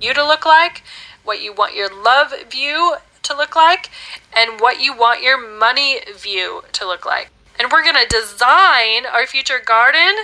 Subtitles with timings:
[0.00, 0.82] you to look like,
[1.24, 3.90] what you want your love view to look like,
[4.34, 7.30] and what you want your money view to look like.
[7.58, 10.16] And we're going to design our future garden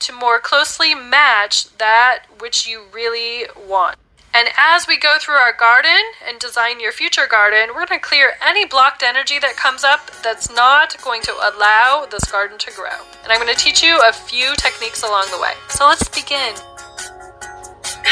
[0.00, 3.96] to more closely match that which you really want.
[4.32, 8.04] And as we go through our garden and design your future garden, we're going to
[8.04, 12.72] clear any blocked energy that comes up that's not going to allow this garden to
[12.72, 12.98] grow.
[13.22, 15.52] And I'm going to teach you a few techniques along the way.
[15.68, 16.54] So let's begin.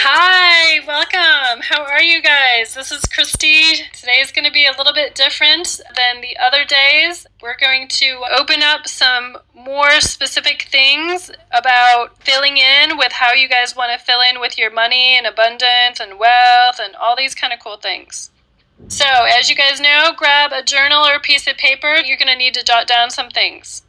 [0.05, 1.62] Hi, welcome.
[1.62, 2.74] How are you guys?
[2.74, 3.84] This is Christy.
[3.92, 7.25] Today is going to be a little bit different than the other days.
[7.41, 13.48] We're going to open up some more specific things about filling in with how you
[13.48, 17.37] guys want to fill in with your money and abundance and wealth and all these
[17.37, 18.33] kind of cool things.
[18.89, 21.95] So, as you guys know, grab a journal or a piece of paper.
[22.05, 23.84] You're going to need to jot down some things.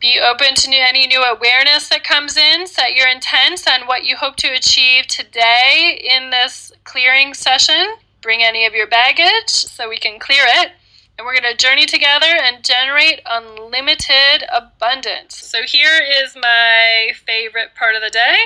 [0.00, 2.68] Be open to any new awareness that comes in.
[2.68, 7.96] Set your intents on what you hope to achieve today in this clearing session.
[8.22, 10.70] Bring any of your baggage so we can clear it.
[11.18, 15.36] And we're going to journey together and generate unlimited abundance.
[15.36, 18.36] So, here is my favorite part of the day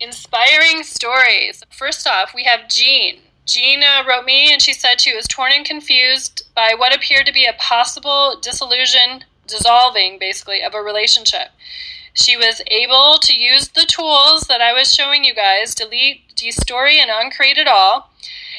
[0.00, 1.62] inspiring stories.
[1.70, 3.20] First off, we have Jean.
[3.46, 7.24] Jean uh, wrote me and she said she was torn and confused by what appeared
[7.26, 11.48] to be a possible disillusion dissolving basically of a relationship.
[12.12, 16.96] She was able to use the tools that I was showing you guys delete, destory,
[16.96, 18.10] and uncreate it all.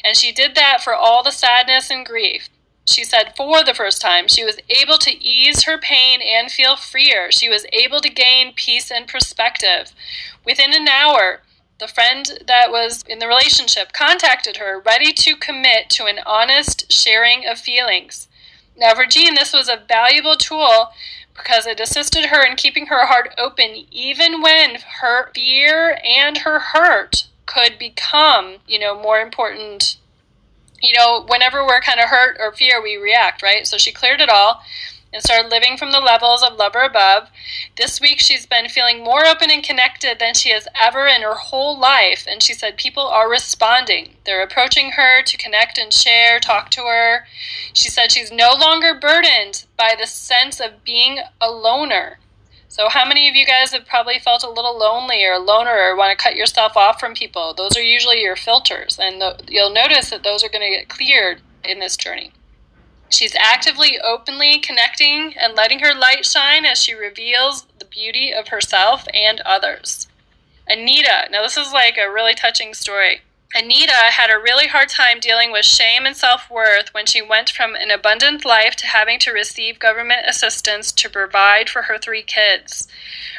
[0.04, 2.48] And she did that for all the sadness and grief.
[2.84, 6.76] She said for the first time, she was able to ease her pain and feel
[6.76, 7.30] freer.
[7.30, 9.92] She was able to gain peace and perspective.
[10.44, 11.42] Within an hour,
[11.78, 16.90] the friend that was in the relationship contacted her, ready to commit to an honest
[16.92, 18.28] sharing of feelings.
[18.76, 20.92] Now, Jean, this was a valuable tool
[21.36, 26.58] because it assisted her in keeping her heart open even when her fear and her
[26.58, 29.98] hurt could become, you know, more important.
[30.82, 33.66] You know, whenever we're kind of hurt or fear, we react, right?
[33.66, 34.62] So she cleared it all
[35.12, 37.28] and started living from the levels of love or above.
[37.76, 41.34] This week, she's been feeling more open and connected than she has ever in her
[41.34, 42.26] whole life.
[42.28, 44.16] And she said people are responding.
[44.24, 47.26] They're approaching her to connect and share, talk to her.
[47.72, 52.18] She said she's no longer burdened by the sense of being a loner.
[52.72, 55.94] So, how many of you guys have probably felt a little lonely or loner or
[55.94, 57.52] want to cut yourself off from people?
[57.52, 60.88] Those are usually your filters, and the, you'll notice that those are going to get
[60.88, 62.32] cleared in this journey.
[63.12, 68.48] She's actively, openly connecting and letting her light shine as she reveals the beauty of
[68.48, 70.08] herself and others.
[70.66, 73.20] Anita, now this is like a really touching story.
[73.54, 77.50] Anita had a really hard time dealing with shame and self worth when she went
[77.50, 82.22] from an abundant life to having to receive government assistance to provide for her three
[82.22, 82.88] kids.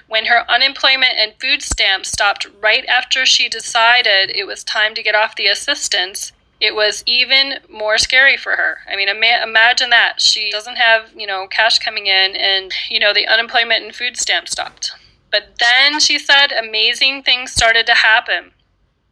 [0.07, 5.01] When her unemployment and food stamps stopped right after she decided it was time to
[5.01, 6.31] get off the assistance,
[6.63, 8.77] it was even more scary for her.
[8.89, 10.21] I mean, ima- imagine that.
[10.21, 14.15] She doesn't have, you know, cash coming in and, you know, the unemployment and food
[14.15, 14.93] stamps stopped.
[15.29, 18.51] But then she said amazing things started to happen.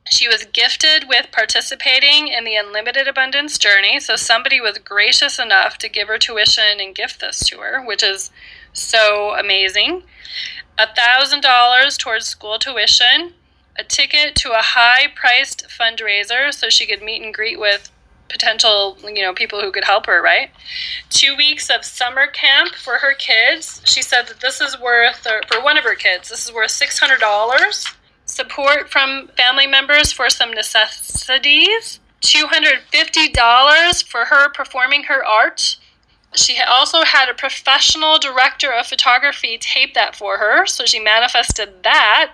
[0.10, 4.00] She was gifted with participating in the Unlimited Abundance Journey.
[4.00, 8.02] So somebody was gracious enough to give her tuition and gift this to her, which
[8.02, 8.32] is
[8.72, 10.04] so amazing.
[10.78, 13.34] A $1,000 towards school tuition
[13.78, 17.92] a ticket to a high priced fundraiser so she could meet and greet with
[18.30, 20.52] potential you know people who could help her right?
[21.10, 23.82] Two weeks of summer camp for her kids.
[23.86, 26.72] She said that this is worth uh, for one of her kids this is worth
[26.72, 27.96] $600
[28.26, 32.00] support from family members for some necessities.
[32.22, 35.78] $250 for her performing her art.
[36.36, 41.84] She also had a professional director of photography tape that for her so she manifested
[41.84, 42.34] that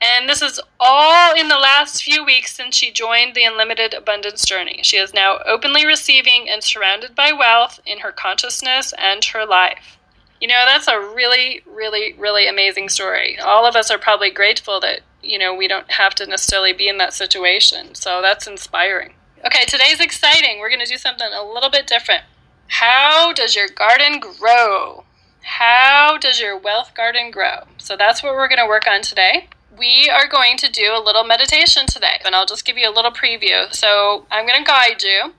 [0.00, 4.46] and this is all in the last few weeks since she joined the Unlimited Abundance
[4.46, 4.80] Journey.
[4.82, 9.98] She is now openly receiving and surrounded by wealth in her consciousness and her life.
[10.40, 13.38] You know, that's a really, really, really amazing story.
[13.38, 16.88] All of us are probably grateful that, you know, we don't have to necessarily be
[16.88, 17.94] in that situation.
[17.94, 19.12] So that's inspiring.
[19.44, 20.58] Okay, today's exciting.
[20.58, 22.22] We're going to do something a little bit different.
[22.68, 25.04] How does your garden grow?
[25.42, 27.64] How does your wealth garden grow?
[27.76, 31.02] So that's what we're going to work on today we are going to do a
[31.02, 33.72] little meditation today, and I'll just give you a little preview.
[33.72, 35.32] So, I'm going to guide you,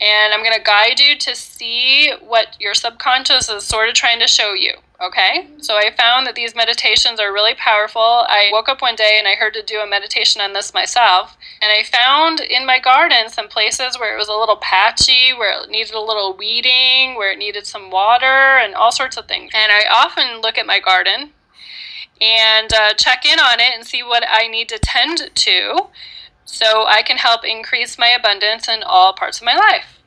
[0.00, 4.20] and I'm going to guide you to see what your subconscious is sort of trying
[4.20, 4.74] to show you.
[5.02, 8.00] Okay, so I found that these meditations are really powerful.
[8.00, 11.36] I woke up one day and I heard to do a meditation on this myself,
[11.60, 15.62] and I found in my garden some places where it was a little patchy, where
[15.62, 19.50] it needed a little weeding, where it needed some water, and all sorts of things.
[19.52, 21.32] And I often look at my garden
[22.20, 25.86] and uh, check in on it and see what I need to tend to.
[26.44, 30.00] so I can help increase my abundance in all parts of my life.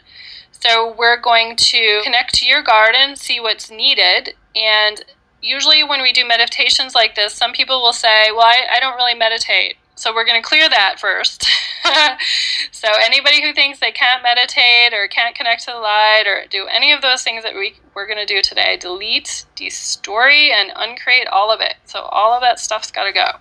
[0.51, 5.03] So we're going to connect to your garden, see what's needed, and
[5.41, 8.95] usually when we do meditations like this, some people will say, Well, I, I don't
[8.95, 9.77] really meditate.
[9.97, 11.43] So we're going to clear that first.
[12.71, 16.67] so anybody who thinks they can't meditate or can't connect to the light or do
[16.67, 21.27] any of those things that we, we're going to do today, delete, destroy and uncreate
[21.27, 21.73] all of it.
[21.85, 23.39] So all of that stuff's got to go.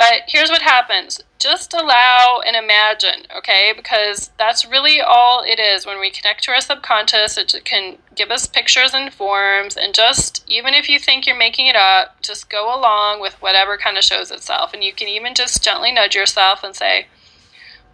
[0.00, 3.74] But here's what happens just allow and imagine, okay?
[3.76, 5.84] Because that's really all it is.
[5.84, 9.76] When we connect to our subconscious, it can give us pictures and forms.
[9.76, 13.76] And just, even if you think you're making it up, just go along with whatever
[13.76, 14.72] kind of shows itself.
[14.72, 17.06] And you can even just gently nudge yourself and say,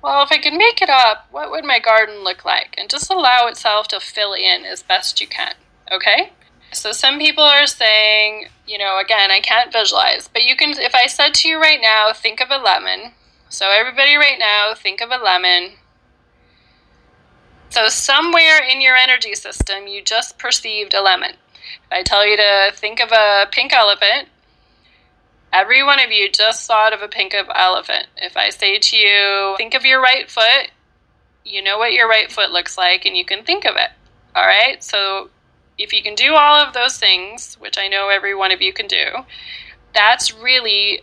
[0.00, 2.72] well, if I could make it up, what would my garden look like?
[2.78, 5.54] And just allow itself to fill in as best you can,
[5.90, 6.30] okay?
[6.76, 10.94] So some people are saying, you know, again, I can't visualize, but you can, if
[10.94, 13.12] I said to you right now, think of a lemon.
[13.48, 15.72] So everybody right now, think of a lemon.
[17.70, 21.30] So somewhere in your energy system, you just perceived a lemon.
[21.30, 24.28] If I tell you to think of a pink elephant,
[25.52, 28.06] every one of you just thought of a pink elephant.
[28.16, 30.70] If I say to you, think of your right foot,
[31.44, 33.90] you know what your right foot looks like and you can think of it.
[34.34, 34.82] All right?
[34.84, 35.30] So
[35.78, 38.72] if you can do all of those things, which I know every one of you
[38.72, 39.24] can do,
[39.94, 41.02] that's really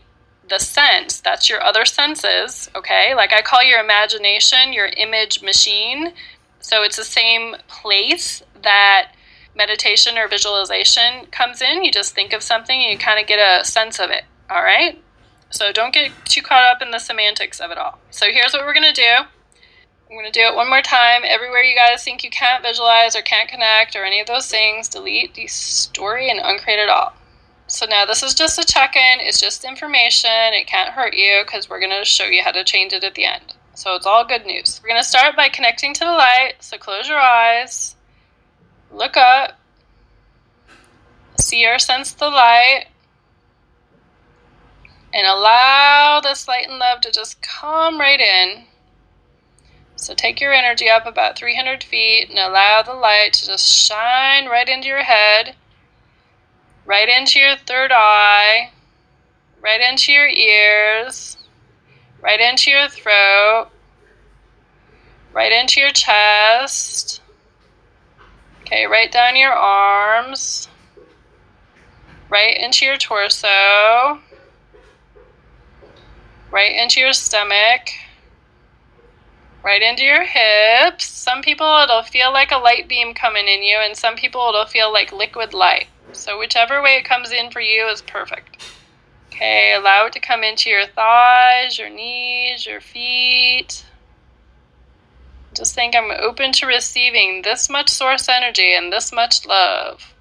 [0.50, 1.20] the sense.
[1.22, 3.14] That's your other senses, okay?
[3.16, 6.14] Like I call your imagination your image machine.
[6.60, 9.14] So it's the same place that
[9.56, 11.84] meditation or visualization comes in.
[11.84, 14.64] You just think of something and you kind of get a sense of it, all
[14.64, 15.02] right?
[15.50, 18.00] So don't get too caught up in the semantics of it all.
[18.10, 19.28] So here's what we're going to do.
[20.14, 21.24] I'm going to do it one more time.
[21.26, 24.88] Everywhere you guys think you can't visualize or can't connect or any of those things,
[24.88, 27.14] delete the story and uncreate it all.
[27.66, 29.22] So now this is just a check-in.
[29.22, 30.30] It's just information.
[30.30, 33.16] It can't hurt you because we're going to show you how to change it at
[33.16, 33.56] the end.
[33.74, 34.80] So it's all good news.
[34.84, 36.58] We're going to start by connecting to the light.
[36.60, 37.96] So close your eyes.
[38.92, 39.60] Look up.
[41.40, 42.86] See or sense the light.
[45.12, 48.66] And allow this light and love to just come right in.
[49.96, 54.48] So take your energy up about 300 feet and allow the light to just shine
[54.48, 55.56] right into your head,
[56.86, 58.72] right into your third eye,
[59.62, 61.38] right into your ears,
[62.22, 63.70] right into your throat,
[65.32, 67.22] right into your chest.
[68.62, 70.68] Okay, right down your arms,
[72.30, 74.20] right into your torso,
[76.52, 77.90] right into your stomach
[79.64, 81.06] right into your hips.
[81.06, 84.66] Some people it'll feel like a light beam coming in you, and some people it'll
[84.66, 85.88] feel like liquid light.
[86.12, 88.64] So, whichever way it comes in for you is perfect.
[89.28, 93.84] Okay, allow it to come into your thighs, your knees, your feet.
[95.56, 100.14] Just think I'm open to receiving this much source energy and this much love.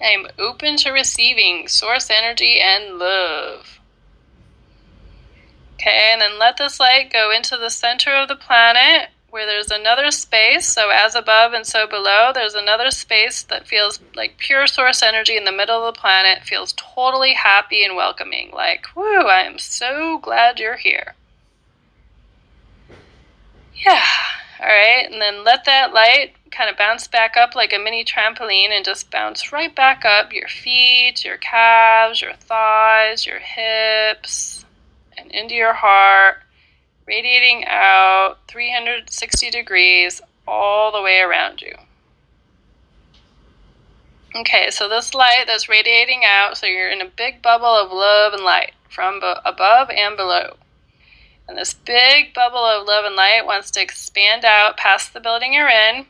[0.00, 3.75] I'm open to receiving source energy and love.
[5.78, 9.70] Okay, and then let this light go into the center of the planet where there's
[9.70, 10.66] another space.
[10.66, 15.36] So, as above and so below, there's another space that feels like pure source energy
[15.36, 18.50] in the middle of the planet, feels totally happy and welcoming.
[18.54, 21.14] Like, whoo, I am so glad you're here.
[23.74, 24.06] Yeah.
[24.58, 28.02] All right, and then let that light kind of bounce back up like a mini
[28.06, 34.64] trampoline and just bounce right back up your feet, your calves, your thighs, your hips
[35.16, 36.36] and into your heart,
[37.06, 41.74] radiating out 360 degrees all the way around you.
[44.34, 48.34] Okay, so this light that's radiating out, so you're in a big bubble of love
[48.34, 50.56] and light from bo- above and below.
[51.48, 55.54] And this big bubble of love and light wants to expand out past the building
[55.54, 56.06] you're in,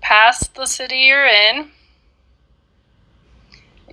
[0.00, 1.70] past the city you're in,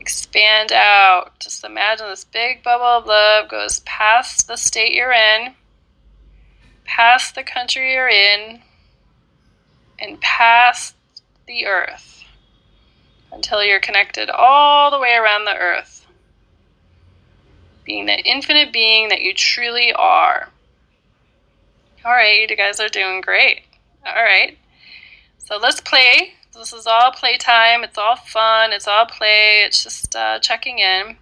[0.06, 1.32] expand out.
[1.40, 5.56] Just imagine this big bubble of love goes past the state you're in,
[6.84, 8.62] past the country you're in,
[9.98, 10.94] and past
[11.48, 12.24] the earth
[13.32, 16.06] until you're connected all the way around the earth.
[17.84, 20.50] Being the infinite being that you truly are.
[22.06, 23.62] All right, you guys are doing great.
[24.06, 24.56] All right.
[25.40, 27.84] So let's play this is all playtime.
[27.84, 28.74] It's all fun.
[28.74, 29.64] It's all play.
[29.66, 31.18] It's just uh, checking in.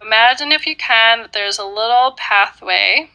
[0.00, 3.10] Imagine if you can that there's a little pathway.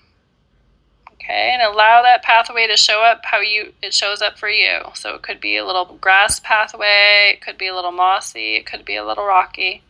[1.14, 4.80] Okay, and allow that pathway to show up how you it shows up for you.
[4.94, 8.66] So it could be a little grass pathway, it could be a little mossy, it
[8.66, 9.84] could be a little rocky.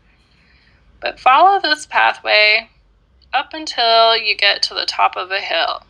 [1.00, 2.70] But follow this pathway
[3.34, 5.84] up until you get to the top of a hill.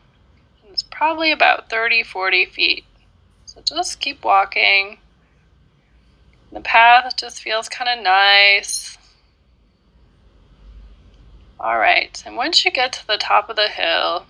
[0.69, 2.83] It's probably about 30, 40 feet.
[3.45, 4.97] So just keep walking.
[6.57, 8.97] The path just feels kind of nice.
[11.59, 14.25] All right, and once you get to the top of the hill,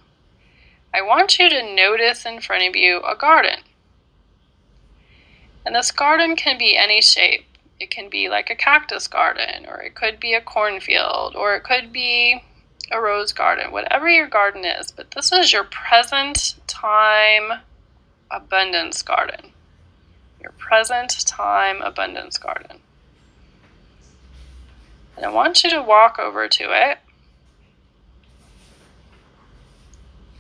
[0.93, 3.61] I want you to notice in front of you a garden.
[5.65, 7.45] And this garden can be any shape.
[7.79, 11.63] It can be like a cactus garden, or it could be a cornfield, or it
[11.63, 12.43] could be
[12.91, 14.91] a rose garden, whatever your garden is.
[14.91, 17.61] But this is your present time
[18.29, 19.53] abundance garden.
[20.47, 22.79] Your present time abundance garden.
[25.17, 26.99] And I want you to walk over to it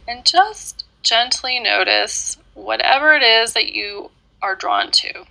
[0.07, 4.11] and just gently notice whatever it is that you
[4.41, 5.25] are drawn to.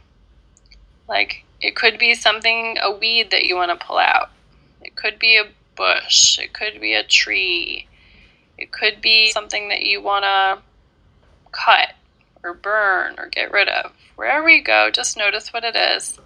[1.08, 4.28] Like it could be something, a weed that you want to pull out.
[4.82, 6.38] It could be a bush.
[6.38, 7.88] It could be a tree.
[8.58, 10.58] It could be something that you want to
[11.50, 11.94] cut
[12.46, 13.92] or burn or get rid of.
[14.14, 16.18] Wherever you go, just notice what it is.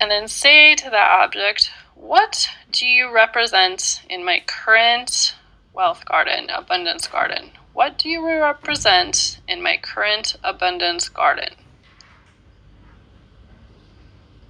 [0.00, 5.34] And then say to that object, What do you represent in my current
[5.72, 7.50] wealth garden, abundance garden?
[7.72, 11.54] What do you represent in my current abundance garden?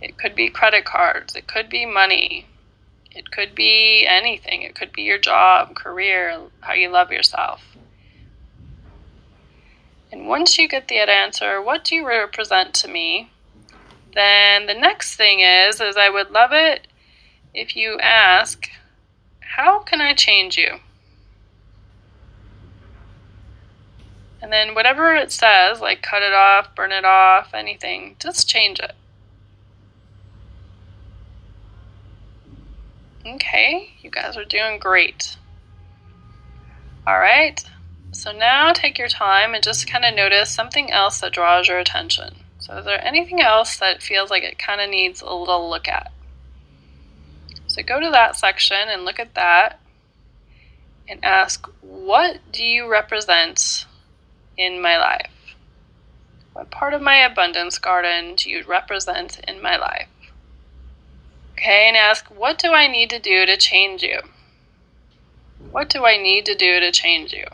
[0.01, 2.47] It could be credit cards, it could be money,
[3.19, 4.63] it could be anything.
[4.63, 7.77] It could be your job, career, how you love yourself.
[10.11, 13.31] And once you get that answer, what do you represent to me?
[14.15, 16.87] Then the next thing is is I would love it
[17.55, 18.69] if you ask,
[19.41, 20.79] how can I change you?
[24.41, 28.81] And then whatever it says, like cut it off, burn it off, anything, just change
[28.81, 28.95] it.
[33.27, 35.37] Okay, you guys are doing great.
[37.07, 37.63] All right,
[38.13, 41.79] so now take your time and just kind of notice something else that draws your
[41.79, 42.37] attention.
[42.59, 45.89] So, is there anything else that feels like it kind of needs a little look
[45.89, 46.13] at?
[47.67, 49.79] So, go to that section and look at that
[51.09, 53.87] and ask, What do you represent
[54.57, 55.31] in my life?
[56.53, 60.09] What part of my abundance garden do you represent in my life?
[61.53, 64.21] Okay, and ask, what do I need to do to change you?
[65.71, 67.45] What do I need to do to change you?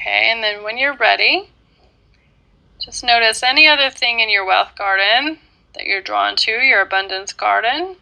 [0.00, 1.50] Okay, and then when you're ready,
[2.78, 5.38] just notice any other thing in your wealth garden
[5.74, 7.96] that you're drawn to, your abundance garden.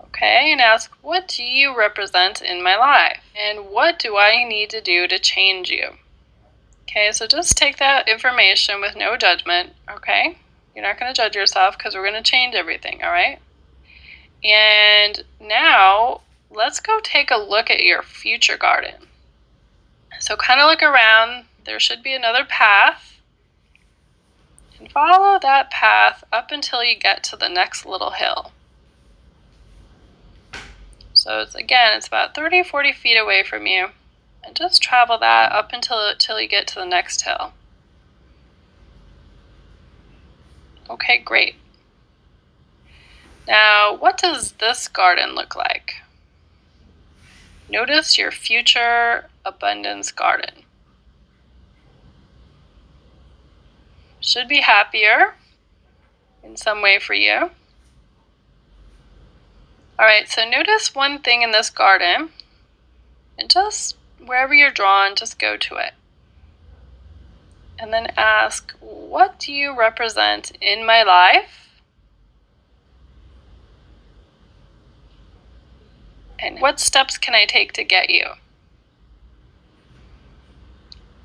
[0.00, 3.20] Okay, and ask, what do you represent in my life?
[3.38, 5.90] And what do I need to do to change you?
[6.84, 10.38] Okay, so just take that information with no judgment, okay?
[10.74, 13.38] You're not going to judge yourself because we're going to change everything, all right?
[14.42, 18.94] And now let's go take a look at your future garden.
[20.20, 21.44] So, kind of look around.
[21.64, 23.20] There should be another path.
[24.78, 28.52] And follow that path up until you get to the next little hill.
[31.12, 33.88] So, it's again, it's about 30 40 feet away from you.
[34.44, 37.52] And just travel that up until, until you get to the next hill.
[40.88, 41.56] Okay, great.
[43.48, 45.96] Now, what does this garden look like?
[47.68, 50.64] Notice your future abundance garden.
[54.20, 55.34] Should be happier
[56.42, 57.50] in some way for you.
[59.98, 62.30] All right, so notice one thing in this garden
[63.38, 65.92] and just wherever you're drawn, just go to it
[67.78, 71.65] and then ask, What do you represent in my life?
[76.38, 78.26] And what steps can I take to get you?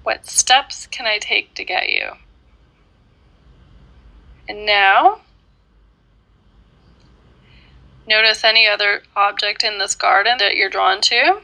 [0.03, 2.13] What steps can I take to get you?
[4.47, 5.21] And now,
[8.07, 11.41] notice any other object in this garden that you're drawn to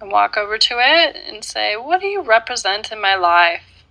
[0.00, 3.84] and walk over to it and say, What do you represent in my life?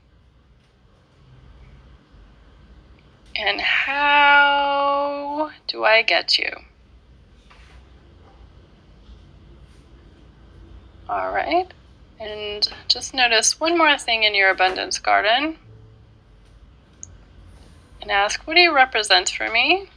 [3.36, 6.52] And how do I get you?
[11.12, 11.70] All right.
[12.22, 15.58] And just notice one more thing in your abundance garden.
[18.02, 19.90] And ask, What do you represent for me?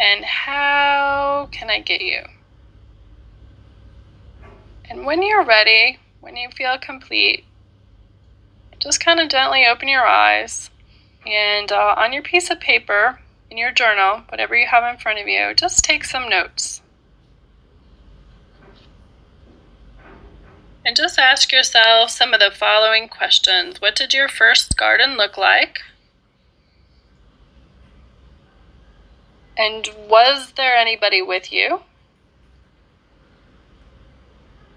[0.00, 2.22] And how can I get you?
[4.90, 7.44] And when you're ready, when you feel complete,
[8.80, 10.70] just kind of gently open your eyes
[11.24, 15.20] And uh, on your piece of paper, in your journal, whatever you have in front
[15.20, 16.81] of you, just take some notes.
[20.84, 25.36] And just ask yourself some of the following questions What did your first garden look
[25.36, 25.82] like?
[29.56, 31.82] And was there anybody with you?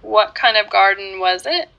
[0.01, 1.69] What kind of garden was it?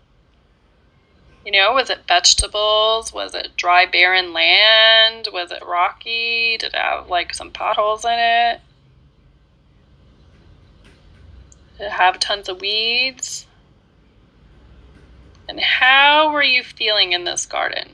[1.45, 3.13] You know, was it vegetables?
[3.13, 5.29] Was it dry, barren land?
[5.33, 6.57] Was it rocky?
[6.59, 8.61] Did it have like some potholes in it?
[11.79, 13.47] Did it have tons of weeds?
[15.49, 17.91] And how were you feeling in this garden?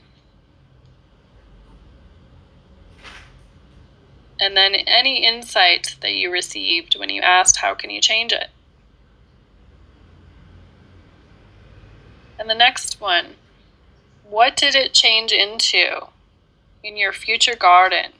[4.39, 8.49] And then any insight that you received when you asked, How can you change it?
[12.39, 13.35] And the next one,
[14.27, 16.07] what did it change into
[16.83, 18.11] in your future garden?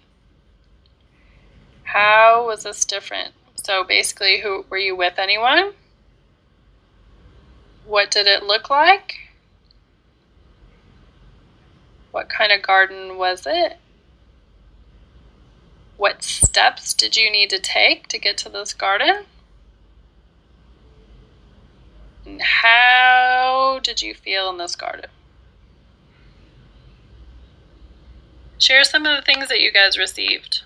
[1.83, 3.33] How was this different?
[3.55, 5.73] So basically, who were you with anyone?
[7.85, 9.22] What did it look like?
[12.13, 13.79] What kind of garden was it?
[15.97, 19.25] What steps did you need to take to get to this garden?
[22.23, 25.09] And how did you feel in this garden?
[28.59, 30.61] Share some of the things that you guys received.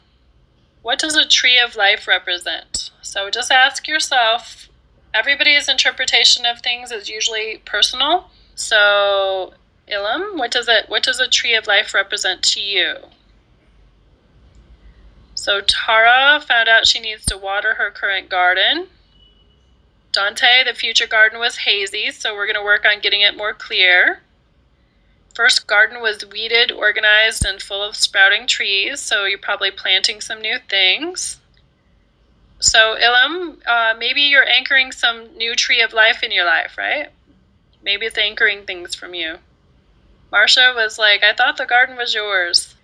[0.81, 2.91] What does a tree of life represent?
[3.01, 4.67] So just ask yourself.
[5.13, 8.31] Everybody's interpretation of things is usually personal.
[8.53, 9.53] So,
[9.89, 12.96] Ilham, what does it what does a tree of life represent to you?
[15.36, 18.88] So Tara found out she needs to water her current garden.
[20.12, 23.53] Dante, the future garden was hazy, so we're going to work on getting it more
[23.53, 24.22] clear.
[25.36, 30.41] First garden was weeded, organized, and full of sprouting trees, so you're probably planting some
[30.41, 31.38] new things.
[32.60, 37.10] So, Ilham, uh, maybe you're anchoring some new tree of life in your life, right?
[37.84, 39.38] Maybe it's anchoring things from you.
[40.31, 42.75] Marcia was like, I thought the garden was yours.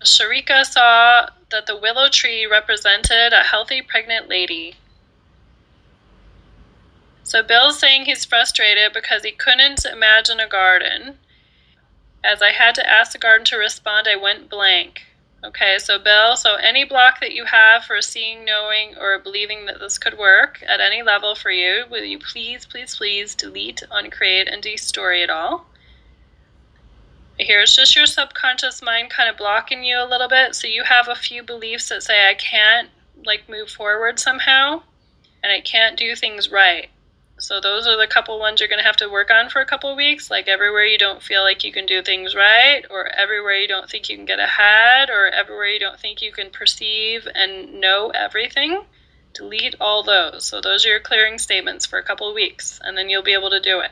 [0.00, 4.74] Sharika saw that the willow tree represented a healthy pregnant lady.
[7.24, 11.18] So Bill's saying he's frustrated because he couldn't imagine a garden.
[12.24, 15.02] As I had to ask the garden to respond, I went blank.
[15.44, 19.80] Okay, so Bill, so any block that you have for seeing, knowing, or believing that
[19.80, 24.46] this could work at any level for you, will you please, please, please delete, uncreate,
[24.46, 25.66] and destroy it all?
[27.44, 30.54] Here it's just your subconscious mind kind of blocking you a little bit.
[30.54, 32.88] So you have a few beliefs that say, I can't
[33.24, 34.82] like move forward somehow,
[35.42, 36.88] and I can't do things right.
[37.38, 39.66] So those are the couple ones you're going to have to work on for a
[39.66, 40.30] couple weeks.
[40.30, 43.90] Like everywhere you don't feel like you can do things right, or everywhere you don't
[43.90, 48.10] think you can get ahead, or everywhere you don't think you can perceive and know
[48.10, 48.84] everything.
[49.34, 50.44] Delete all those.
[50.44, 53.50] So those are your clearing statements for a couple weeks, and then you'll be able
[53.50, 53.90] to do it.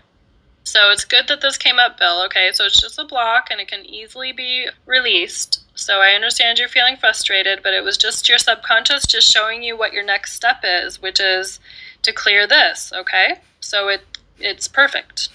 [0.65, 2.23] So it's good that this came up, Bill.
[2.27, 5.65] Okay, so it's just a block and it can easily be released.
[5.75, 9.77] So I understand you're feeling frustrated, but it was just your subconscious just showing you
[9.77, 11.59] what your next step is, which is
[12.03, 13.39] to clear this, okay?
[13.61, 14.03] So it
[14.39, 15.29] it's perfect.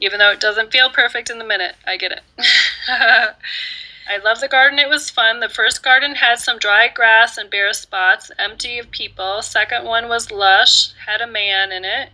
[0.00, 1.76] Even though it doesn't feel perfect in the minute.
[1.86, 2.22] I get it.
[4.06, 4.78] I love the garden.
[4.78, 5.40] It was fun.
[5.40, 9.40] The first garden had some dry grass and bare spots, empty of people.
[9.40, 12.10] Second one was lush, had a man in it.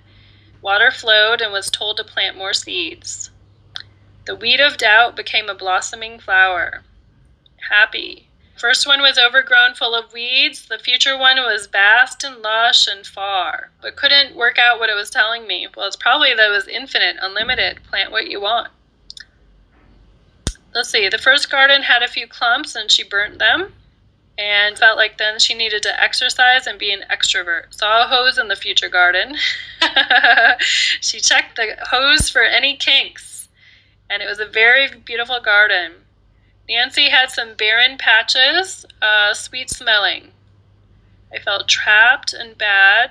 [0.62, 3.30] Water flowed and was told to plant more seeds.
[4.26, 6.82] The weed of doubt became a blossoming flower.
[7.70, 8.28] Happy.
[8.56, 10.66] First one was overgrown, full of weeds.
[10.66, 14.94] The future one was vast and lush and far, but couldn't work out what it
[14.94, 15.66] was telling me.
[15.74, 17.82] Well, it's probably that it was infinite, unlimited.
[17.84, 18.68] Plant what you want.
[20.74, 21.08] Let's see.
[21.08, 23.72] The first garden had a few clumps and she burnt them
[24.40, 27.74] and felt like then she needed to exercise and be an extrovert.
[27.74, 29.36] Saw a hose in the future garden.
[31.00, 33.48] she checked the hose for any kinks,
[34.08, 35.92] and it was a very beautiful garden.
[36.66, 40.30] Nancy had some barren patches, uh, sweet smelling.
[41.32, 43.10] I felt trapped and bad.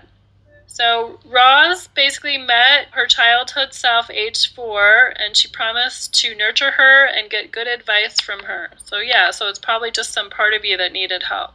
[0.72, 7.06] So Roz basically met her childhood self, age four, and she promised to nurture her
[7.06, 8.70] and get good advice from her.
[8.86, 11.52] So yeah, so it's probably just some part of you that needed help.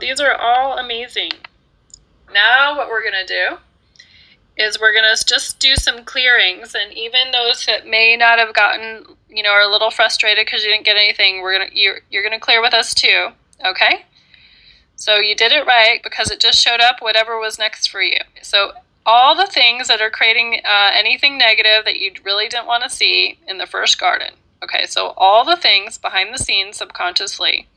[0.00, 1.32] These are all amazing.
[2.32, 3.58] Now what we're gonna do
[4.56, 8.52] is we're going to just do some clearings and even those that may not have
[8.52, 11.78] gotten you know are a little frustrated because you didn't get anything we're going to
[11.78, 13.28] you're, you're going to clear with us too
[13.64, 14.04] okay
[14.98, 18.18] so you did it right because it just showed up whatever was next for you
[18.42, 18.72] so
[19.06, 22.90] all the things that are creating uh, anything negative that you really didn't want to
[22.90, 24.32] see in the first garden
[24.62, 27.68] Okay, so all the things behind the scenes subconsciously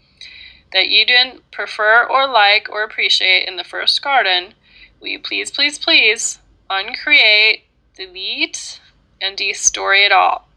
[0.73, 4.53] that you didn't prefer or like or appreciate in the first garden,
[4.99, 7.63] will you please, please, please uncreate,
[7.95, 8.79] delete,
[9.21, 10.47] and destroy it all?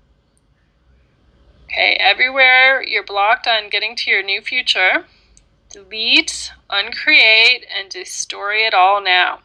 [1.64, 5.04] Okay, everywhere you're blocked on getting to your new future,
[5.74, 9.40] delete, uncreate, and destroy it all now.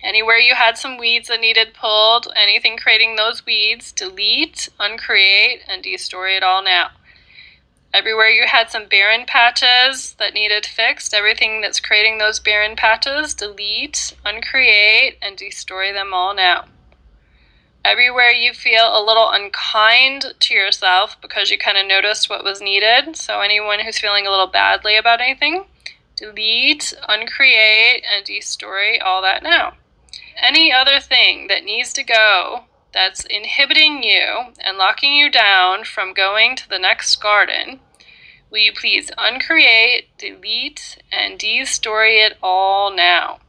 [0.00, 5.82] Anywhere you had some weeds that needed pulled, anything creating those weeds, delete, uncreate, and
[5.82, 6.90] destroy it all now.
[7.92, 13.34] Everywhere you had some barren patches that needed fixed, everything that's creating those barren patches,
[13.34, 16.66] delete, uncreate, and destroy them all now.
[17.84, 22.60] Everywhere you feel a little unkind to yourself because you kind of noticed what was
[22.60, 25.66] needed, so anyone who's feeling a little badly about anything,
[26.16, 29.74] delete, uncreate, and destroy all that now
[30.36, 36.12] any other thing that needs to go that's inhibiting you and locking you down from
[36.12, 37.80] going to the next garden,
[38.50, 43.40] will you please uncreate, delete, and destroy it all now?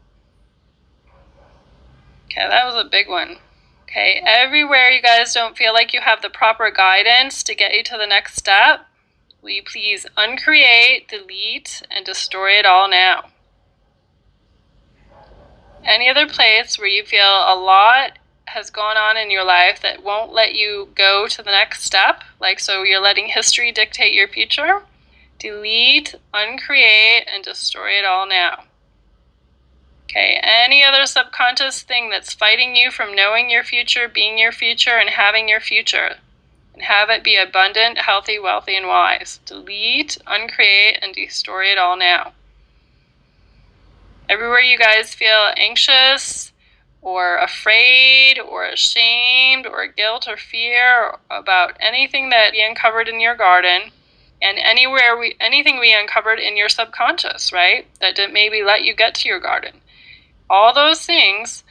[2.26, 3.38] Okay, that was a big one.
[3.86, 7.84] Okay, everywhere you guys don't feel like you have the proper guidance to get you
[7.84, 8.88] to the next step,
[9.42, 13.26] will you please uncreate, delete, and destroy it all now?
[15.86, 18.18] any other place where you feel a lot
[18.48, 22.24] has gone on in your life that won't let you go to the next step,
[22.40, 24.84] like so you're letting history dictate your future,
[25.40, 28.64] delete, uncreate, and destroy it all now.
[30.06, 34.98] Okay, any other subconscious thing that's fighting you from knowing your future, being your future,
[34.98, 36.16] and having your future,
[36.74, 39.40] and have it be abundant, healthy, wealthy, and wise.
[39.46, 42.34] Delete, uncreate, and destroy it all now.
[44.30, 46.52] Everywhere you guys feel anxious
[47.02, 53.36] or afraid or ashamed or guilt or fear about anything that we uncovered in your
[53.36, 53.92] garden
[54.42, 58.96] and anywhere we anything we uncovered in your subconscious right that didn't maybe let you
[58.96, 59.80] get to your garden
[60.50, 61.64] all those things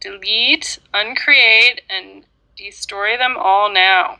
[0.00, 2.24] delete uncreate and
[2.56, 4.18] destroy them all now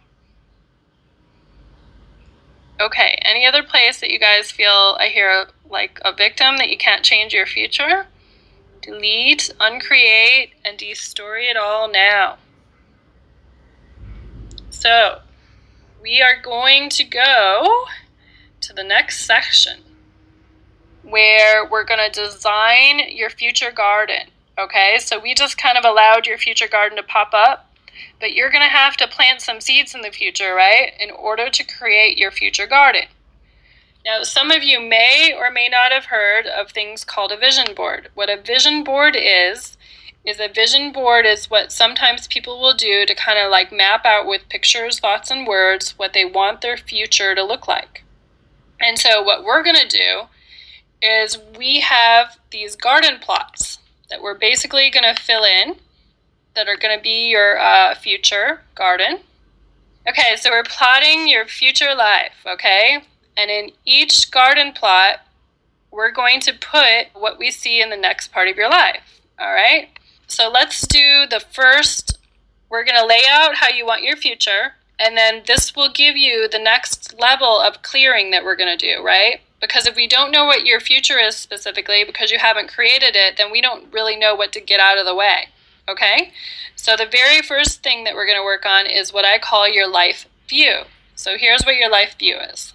[2.80, 6.78] okay any other place that you guys feel i hear like a victim that you
[6.78, 8.06] can't change your future.
[8.80, 12.36] Delete, uncreate, and destroy it all now.
[14.70, 15.20] So,
[16.02, 17.86] we are going to go
[18.60, 19.80] to the next section
[21.14, 24.26] where we're going to design your future garden.
[24.58, 27.70] Okay, so we just kind of allowed your future garden to pop up,
[28.18, 31.48] but you're going to have to plant some seeds in the future, right, in order
[31.50, 33.04] to create your future garden.
[34.04, 37.76] Now, some of you may or may not have heard of things called a vision
[37.76, 38.08] board.
[38.14, 39.76] What a vision board is,
[40.24, 44.04] is a vision board is what sometimes people will do to kind of like map
[44.04, 48.02] out with pictures, thoughts, and words what they want their future to look like.
[48.80, 50.22] And so, what we're going to do
[51.02, 53.78] is we have these garden plots
[54.10, 55.76] that we're basically going to fill in
[56.54, 59.18] that are going to be your uh, future garden.
[60.08, 62.98] Okay, so we're plotting your future life, okay?
[63.36, 65.20] And in each garden plot,
[65.90, 69.20] we're going to put what we see in the next part of your life.
[69.38, 69.88] All right?
[70.26, 72.18] So let's do the first.
[72.68, 74.74] We're going to lay out how you want your future.
[74.98, 78.96] And then this will give you the next level of clearing that we're going to
[78.96, 79.40] do, right?
[79.66, 83.36] Because if we don't know what your future is specifically because you haven't created it,
[83.38, 85.48] then we don't really know what to get out of the way.
[85.88, 86.32] Okay?
[86.76, 89.66] So the very first thing that we're going to work on is what I call
[89.68, 90.82] your life view.
[91.14, 92.74] So here's what your life view is.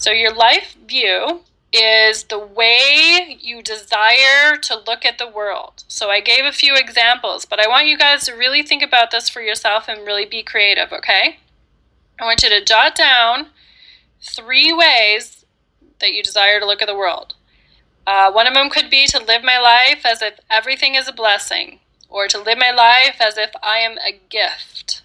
[0.00, 1.42] So, your life view
[1.74, 5.84] is the way you desire to look at the world.
[5.88, 9.10] So, I gave a few examples, but I want you guys to really think about
[9.10, 11.40] this for yourself and really be creative, okay?
[12.18, 13.48] I want you to jot down
[14.22, 15.44] three ways
[16.00, 17.34] that you desire to look at the world.
[18.06, 21.12] Uh, one of them could be to live my life as if everything is a
[21.12, 25.02] blessing, or to live my life as if I am a gift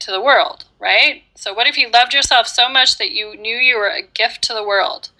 [0.00, 1.22] to the world, right?
[1.34, 4.42] So, what if you loved yourself so much that you knew you were a gift
[4.42, 5.10] to the world?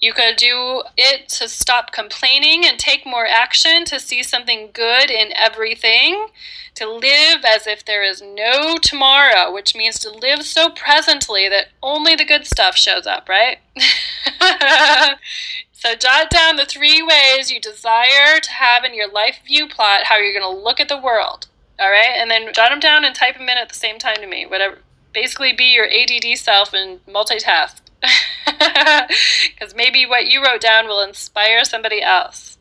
[0.00, 5.10] You could do it to stop complaining and take more action, to see something good
[5.10, 6.28] in everything,
[6.76, 11.66] to live as if there is no tomorrow, which means to live so presently that
[11.82, 13.58] only the good stuff shows up, right?
[15.72, 20.04] so, jot down the three ways you desire to have in your life view plot
[20.04, 21.46] how you're going to look at the world.
[21.78, 24.16] All right, and then jot them down and type them in at the same time
[24.16, 24.46] to me.
[24.46, 24.78] Whatever,
[25.12, 27.80] basically, be your ADD self and multitask.
[29.48, 32.58] Because maybe what you wrote down will inspire somebody else.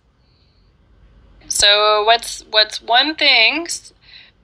[1.49, 3.67] So, what's what's one thing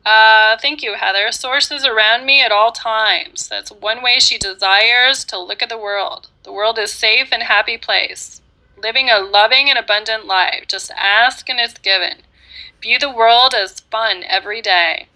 [0.06, 1.32] Uh, thank you, Heather.
[1.32, 3.48] Source is around me at all times.
[3.50, 6.30] That's one way she desires to look at the world.
[6.44, 8.42] The world is safe and happy place.
[8.78, 10.66] Living a loving and abundant life.
[10.68, 12.24] Just ask and it's given.
[12.82, 15.10] View the world as fun every day.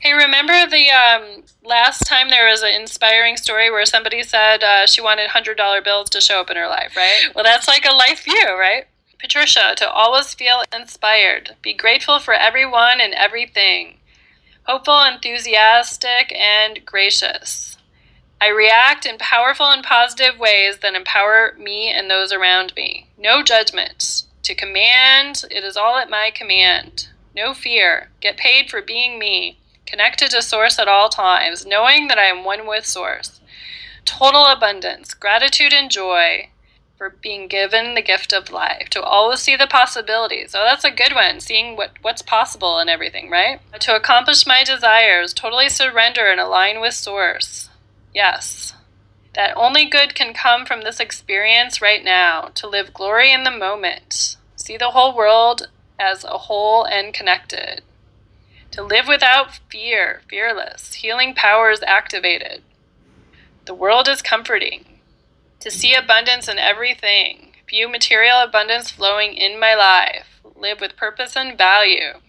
[0.00, 4.86] Hey, remember the um, last time there was an inspiring story where somebody said uh,
[4.86, 7.28] she wanted $100 bills to show up in her life, right?
[7.34, 8.86] Well, that's like a life view, right?
[9.20, 11.56] Patricia, to always feel inspired.
[11.60, 13.98] Be grateful for everyone and everything
[14.70, 17.76] hopeful, enthusiastic, and gracious.
[18.40, 23.08] I react in powerful and positive ways that empower me and those around me.
[23.18, 24.22] No judgment.
[24.44, 27.08] To command, it is all at my command.
[27.34, 28.10] No fear.
[28.20, 29.58] Get paid for being me.
[29.90, 33.40] Connected to Source at all times, knowing that I am one with Source.
[34.04, 36.50] Total abundance, gratitude, and joy
[36.96, 40.54] for being given the gift of life, to always see the possibilities.
[40.54, 43.58] Oh, that's a good one, seeing what, what's possible and everything, right?
[43.80, 47.68] To accomplish my desires, totally surrender and align with Source.
[48.14, 48.74] Yes.
[49.34, 53.50] That only good can come from this experience right now, to live glory in the
[53.50, 57.82] moment, see the whole world as a whole and connected,
[58.72, 62.62] to live without fear, fearless, healing powers activated.
[63.66, 65.00] The world is comforting.
[65.60, 71.36] To see abundance in everything, view material abundance flowing in my life, live with purpose
[71.36, 72.20] and value,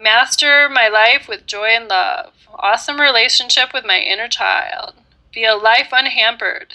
[0.00, 4.94] master my life with joy and love, awesome relationship with my inner child,
[5.32, 6.72] feel life unhampered,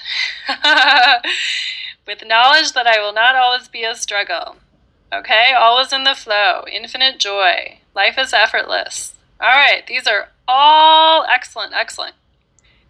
[2.07, 4.57] with knowledge that I will not always be a struggle.
[5.13, 9.13] Okay, all is in the flow, infinite joy, life is effortless.
[9.39, 12.15] All right, these are all excellent, excellent.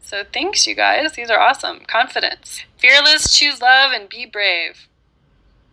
[0.02, 1.14] So thanks, you guys.
[1.14, 1.80] These are awesome.
[1.88, 2.64] Confidence.
[2.78, 4.88] Fearless, choose love, and be brave.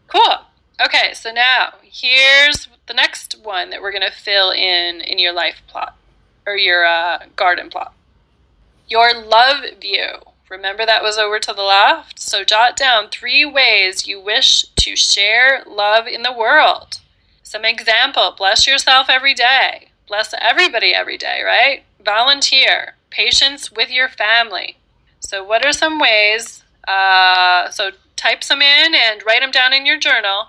[0.06, 0.46] Cool.
[0.82, 5.32] Okay, so now here's the next one that we're going to fill in in your
[5.32, 5.96] life plot
[6.46, 7.92] or your uh, garden plot.
[8.88, 10.06] Your love view.
[10.50, 12.18] Remember that was over to the left?
[12.18, 16.98] So jot down three ways you wish to share love in the world.
[17.44, 21.84] Some example bless yourself every day, bless everybody every day, right?
[22.04, 24.76] Volunteer, patience with your family.
[25.20, 26.64] So, what are some ways?
[26.88, 30.46] Uh, so, type some in and write them down in your journal.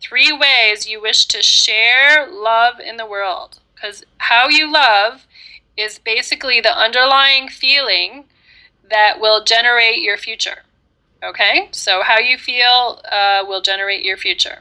[0.00, 3.60] Three ways you wish to share love in the world.
[3.74, 5.26] Because how you love
[5.76, 8.24] is basically the underlying feeling
[8.90, 10.62] that will generate your future.
[11.22, 11.68] Okay?
[11.72, 14.60] So, how you feel uh, will generate your future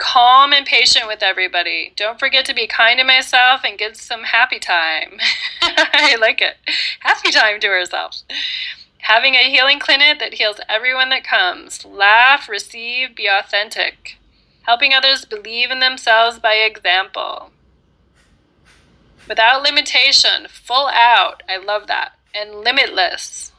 [0.00, 1.92] calm and patient with everybody.
[1.94, 5.18] Don't forget to be kind to myself and give some happy time.
[5.62, 6.56] I like it.
[7.00, 8.22] Happy time to herself.
[9.02, 11.84] Having a healing clinic that heals everyone that comes.
[11.84, 14.18] Laugh, receive, be authentic.
[14.62, 17.50] Helping others believe in themselves by example.
[19.28, 21.42] Without limitation, full out.
[21.48, 22.12] I love that.
[22.34, 23.52] And limitless.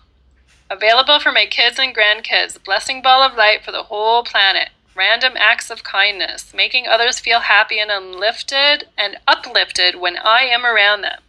[0.70, 2.64] Available for my kids and grandkids.
[2.64, 7.42] Blessing ball of light for the whole planet random acts of kindness, making others feel
[7.42, 11.22] happy and uplifted and uplifted when I am around them.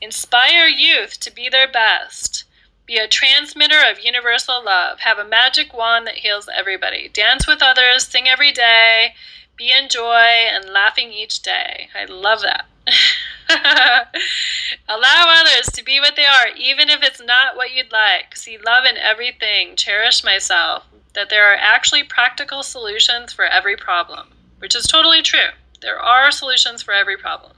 [0.00, 2.44] Inspire youth to be their best.
[2.86, 5.00] Be a transmitter of universal love.
[5.00, 7.08] Have a magic wand that heals everybody.
[7.08, 9.14] Dance with others, sing every day,
[9.56, 11.88] be in joy and laughing each day.
[11.94, 12.66] I love that.
[13.48, 18.36] Allow others to be what they are, even if it's not what you'd like.
[18.36, 19.76] See love in everything.
[19.76, 25.50] Cherish myself that there are actually practical solutions for every problem, which is totally true.
[25.80, 27.52] There are solutions for every problem.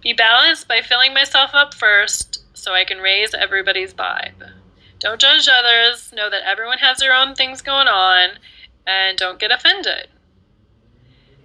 [0.00, 4.50] Be balanced by filling myself up first so I can raise everybody's vibe.
[4.98, 8.38] Don't judge others, know that everyone has their own things going on,
[8.86, 10.08] and don't get offended.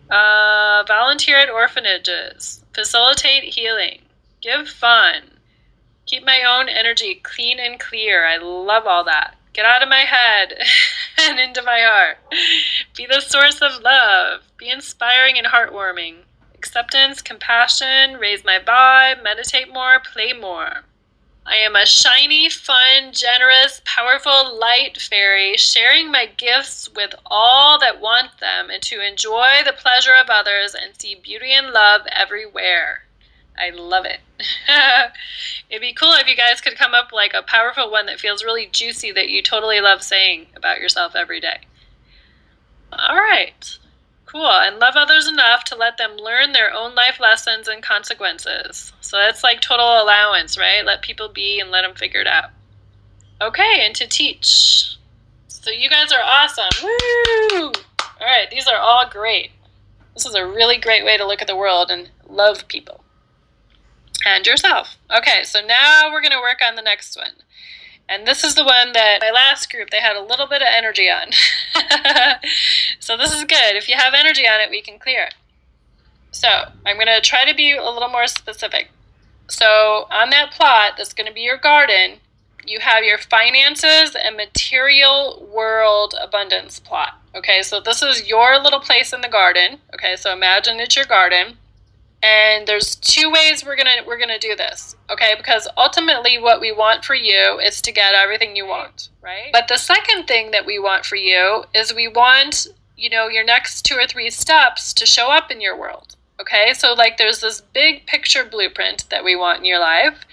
[0.10, 4.02] Uh, volunteer at orphanages, facilitate healing,
[4.42, 5.24] give fun,
[6.06, 8.26] keep my own energy clean and clear.
[8.26, 9.36] I love all that.
[9.54, 10.58] Get out of my head
[11.18, 12.18] and into my heart.
[12.96, 14.42] Be the source of love.
[14.58, 16.18] Be inspiring and heartwarming.
[16.54, 20.84] Acceptance, compassion, raise my vibe, meditate more, play more.
[21.46, 28.02] I am a shiny, fun, generous, powerful light fairy, sharing my gifts with all that
[28.02, 33.04] want them and to enjoy the pleasure of others and see beauty and love everywhere.
[33.58, 34.22] I love it.
[35.70, 38.44] It'd be cool if you guys could come up like a powerful one that feels
[38.44, 41.60] really juicy that you totally love saying about yourself every day.
[42.92, 43.78] All right.
[44.36, 44.52] Cool.
[44.52, 48.92] And love others enough to let them learn their own life lessons and consequences.
[49.00, 50.84] So that's like total allowance, right?
[50.84, 52.50] Let people be and let them figure it out.
[53.42, 54.98] Okay, and to teach.
[55.48, 56.66] So you guys are awesome.
[56.84, 57.72] Woo!
[58.20, 59.52] All right, these are all great.
[60.14, 63.06] This is a really great way to look at the world and love people
[64.26, 64.98] and yourself.
[65.18, 67.36] Okay, so now we're going to work on the next one.
[68.08, 70.68] And this is the one that my last group they had a little bit of
[70.72, 71.32] energy on.
[73.00, 73.76] so this is good.
[73.76, 75.36] If you have energy on it, we can clear it.
[76.32, 76.48] So
[76.86, 78.90] I'm going to try to be a little more specific.
[79.48, 82.20] So on that plot, that's going to be your garden.
[82.66, 87.20] You have your finances and material world abundance plot.
[87.36, 89.80] Okay, so this is your little place in the garden.
[89.94, 91.58] Okay, so imagine it's your garden
[92.24, 95.34] and there's two ways we're gonna we're gonna do this okay?
[95.38, 99.50] Because ultimately what we want for you is to get everything you want right?
[99.52, 103.44] But the second thing that we want for you is we want you know your
[103.44, 106.74] next two or three steps to show up in your world okay?
[106.74, 110.26] So like there's this big picture blueprint that we want in your life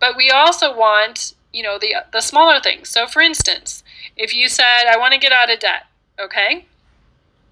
[0.00, 2.88] but we also want you know the the smaller things.
[2.88, 3.82] So for instance
[4.16, 5.86] if you said i want to get out of debt
[6.20, 6.66] okay?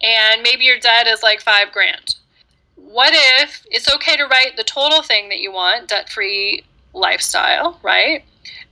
[0.02, 2.15] And maybe your debt is like five grand
[2.76, 7.80] what if it's okay to write the total thing that you want, debt free lifestyle,
[7.82, 8.24] right?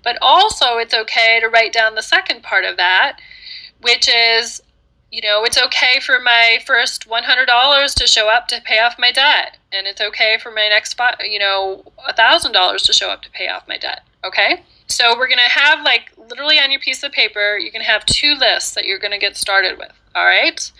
[0.02, 3.18] But also, it's okay to write down the second part of that,
[3.80, 4.62] which is,
[5.10, 9.10] you know, it's okay for my first $100 to show up to pay off my
[9.10, 9.56] debt.
[9.72, 13.66] And it's okay for my next, you know, $1,000 to show up to pay off
[13.66, 14.02] my debt.
[14.24, 14.62] Okay?
[14.86, 18.04] So we're going to have, like, literally on your piece of paper, you can have
[18.04, 19.92] two lists that you're going to get started with.
[20.14, 20.70] All right?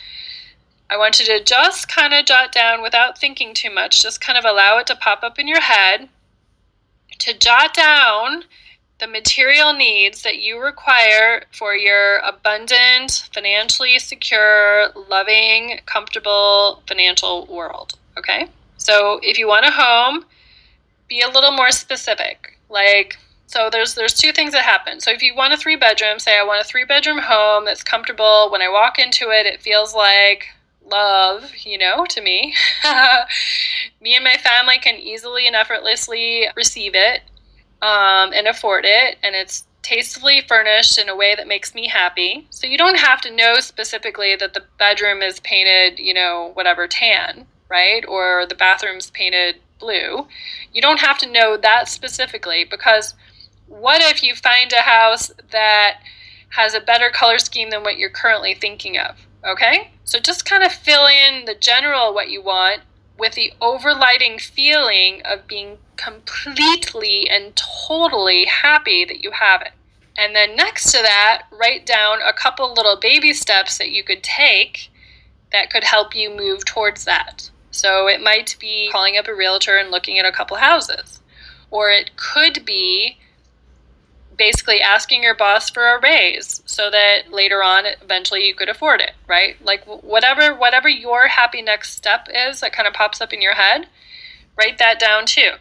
[0.95, 4.39] I want you to just kind of jot down without thinking too much, just kind
[4.39, 6.09] of allow it to pop up in your head,
[7.19, 8.45] to jot down
[9.01, 17.99] the material needs that you require for your abundant, financially secure, loving, comfortable financial world.
[18.17, 18.47] Okay?
[18.77, 20.25] So if you want a home,
[21.09, 22.57] be a little more specific.
[22.71, 25.01] Like, so there's there's two things that happen.
[25.01, 27.83] So if you want a three bedroom, say I want a three bedroom home that's
[27.83, 28.49] comfortable.
[28.53, 30.54] When I walk into it, it feels like
[30.91, 32.55] love, you know, to me.
[34.01, 37.23] me and my family can easily and effortlessly receive it
[37.83, 42.47] um, and afford it, and it's tastefully furnished in a way that makes me happy.
[42.51, 46.89] So you don't have to know specifically that the bedroom is painted, you know, whatever
[46.89, 48.05] tan, right?
[48.09, 50.27] Or the bathroom's painted blue.
[50.73, 53.15] You don't have to know that specifically because
[53.67, 56.01] what if you find a house that
[56.51, 59.17] has a better color scheme than what you're currently thinking of?
[59.45, 59.91] Okay?
[60.05, 62.83] So just kind of fill in the general what you want
[63.19, 69.73] with the overlighting feeling of being completely and totally happy that you have it.
[70.17, 74.23] And then next to that, write down a couple little baby steps that you could
[74.23, 74.91] take
[75.53, 77.51] that could help you move towards that.
[77.71, 81.21] So it might be calling up a realtor and looking at a couple houses,
[81.71, 83.19] or it could be
[84.37, 89.01] basically asking your boss for a raise so that later on eventually you could afford
[89.01, 89.57] it right?
[89.65, 93.55] Like whatever whatever your happy next step is that kind of pops up in your
[93.55, 93.87] head
[94.57, 95.53] write that down too.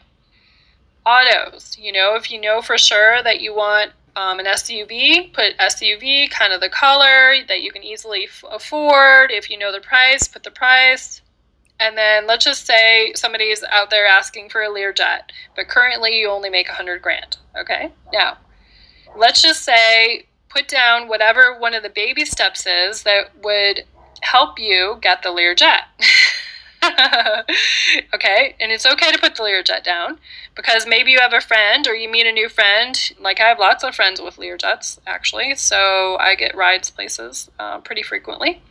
[1.05, 5.57] Autos you know if you know for sure that you want um, an suv put
[5.57, 9.31] suv kind of the color that you can easily f- afford.
[9.31, 11.21] If you know the price put the price.
[11.79, 16.29] And then let's just say somebody's out there asking for a learjet but currently you
[16.29, 17.91] only make a hundred grand okay?
[18.13, 18.37] Now
[19.15, 23.83] let's just say put down whatever one of the baby steps is that would
[24.21, 25.83] help you get the Learjet.
[28.13, 30.19] okay, and it's okay to put the Learjet down
[30.55, 33.13] because maybe you have a friend or you meet a new friend.
[33.19, 37.79] Like I have lots of friends with Learjets actually, so I get rides places uh,
[37.79, 38.61] pretty frequently.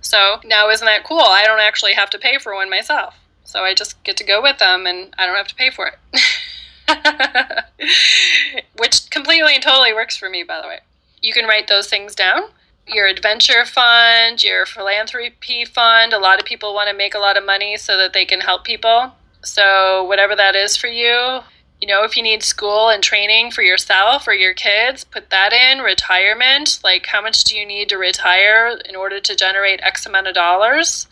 [0.00, 1.20] So now, isn't that cool?
[1.20, 4.42] I don't actually have to pay for one myself, so I just get to go
[4.42, 5.98] with them and I don't have to pay for it.
[8.78, 10.80] Which completely and totally works for me, by the way.
[11.20, 12.42] You can write those things down.
[12.86, 16.12] Your adventure fund, your philanthropy fund.
[16.12, 18.40] A lot of people want to make a lot of money so that they can
[18.40, 19.12] help people.
[19.42, 21.40] So, whatever that is for you,
[21.80, 25.52] you know, if you need school and training for yourself or your kids, put that
[25.52, 25.78] in.
[25.78, 30.26] Retirement, like how much do you need to retire in order to generate X amount
[30.26, 31.06] of dollars?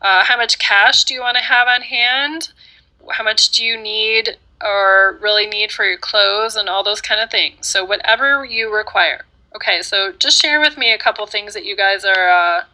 [0.00, 2.50] Uh, how much cash do you want to have on hand?
[3.10, 7.20] How much do you need or really need for your clothes and all those kind
[7.20, 7.66] of things.
[7.66, 9.24] So, whatever you require.
[9.54, 12.64] Okay, so just share with me a couple things that you guys are uh,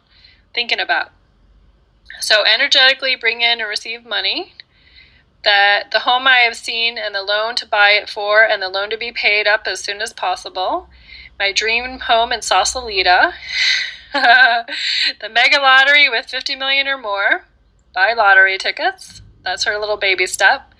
[0.55, 1.11] thinking about.
[2.21, 4.55] So, energetically bring in and receive money.
[5.43, 8.69] That the home I have seen and the loan to buy it for and the
[8.69, 10.89] loan to be paid up as soon as possible.
[11.39, 13.31] My dream home in Sausalito.
[14.13, 17.47] the mega lottery with 50 million or more.
[17.95, 19.23] Buy lottery tickets.
[19.43, 20.75] That's her little baby step.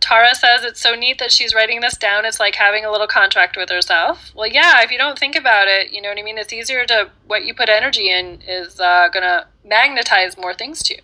[0.00, 2.24] Tara says it's so neat that she's writing this down.
[2.24, 4.32] It's like having a little contract with herself.
[4.34, 6.38] Well, yeah, if you don't think about it, you know what I mean?
[6.38, 10.82] It's easier to, what you put energy in is uh, going to magnetize more things
[10.84, 11.00] to you.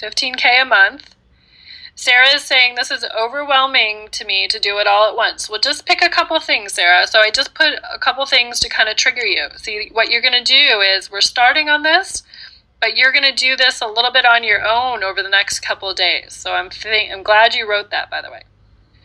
[0.00, 1.14] 15K a month.
[1.94, 5.48] Sarah is saying this is overwhelming to me to do it all at once.
[5.48, 7.06] Well, just pick a couple things, Sarah.
[7.06, 9.48] So I just put a couple things to kind of trigger you.
[9.56, 12.22] See, what you're going to do is we're starting on this,
[12.82, 15.60] but you're going to do this a little bit on your own over the next
[15.60, 16.34] couple of days.
[16.34, 18.42] So I'm th- I'm glad you wrote that, by the way.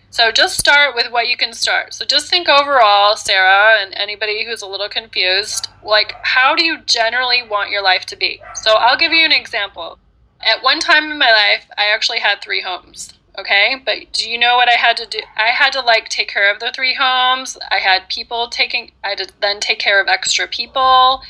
[0.10, 1.94] So just start with what you can start.
[1.94, 6.82] So just think overall, Sarah, and anybody who's a little confused, like how do you
[6.82, 8.42] generally want your life to be?
[8.56, 10.00] So I'll give you an example.
[10.42, 13.14] At one time in my life, I actually had three homes.
[13.40, 15.20] Okay, but do you know what I had to do?
[15.36, 17.56] I had to like take care of the three homes.
[17.70, 21.22] I had people taking, I had to then take care of extra people.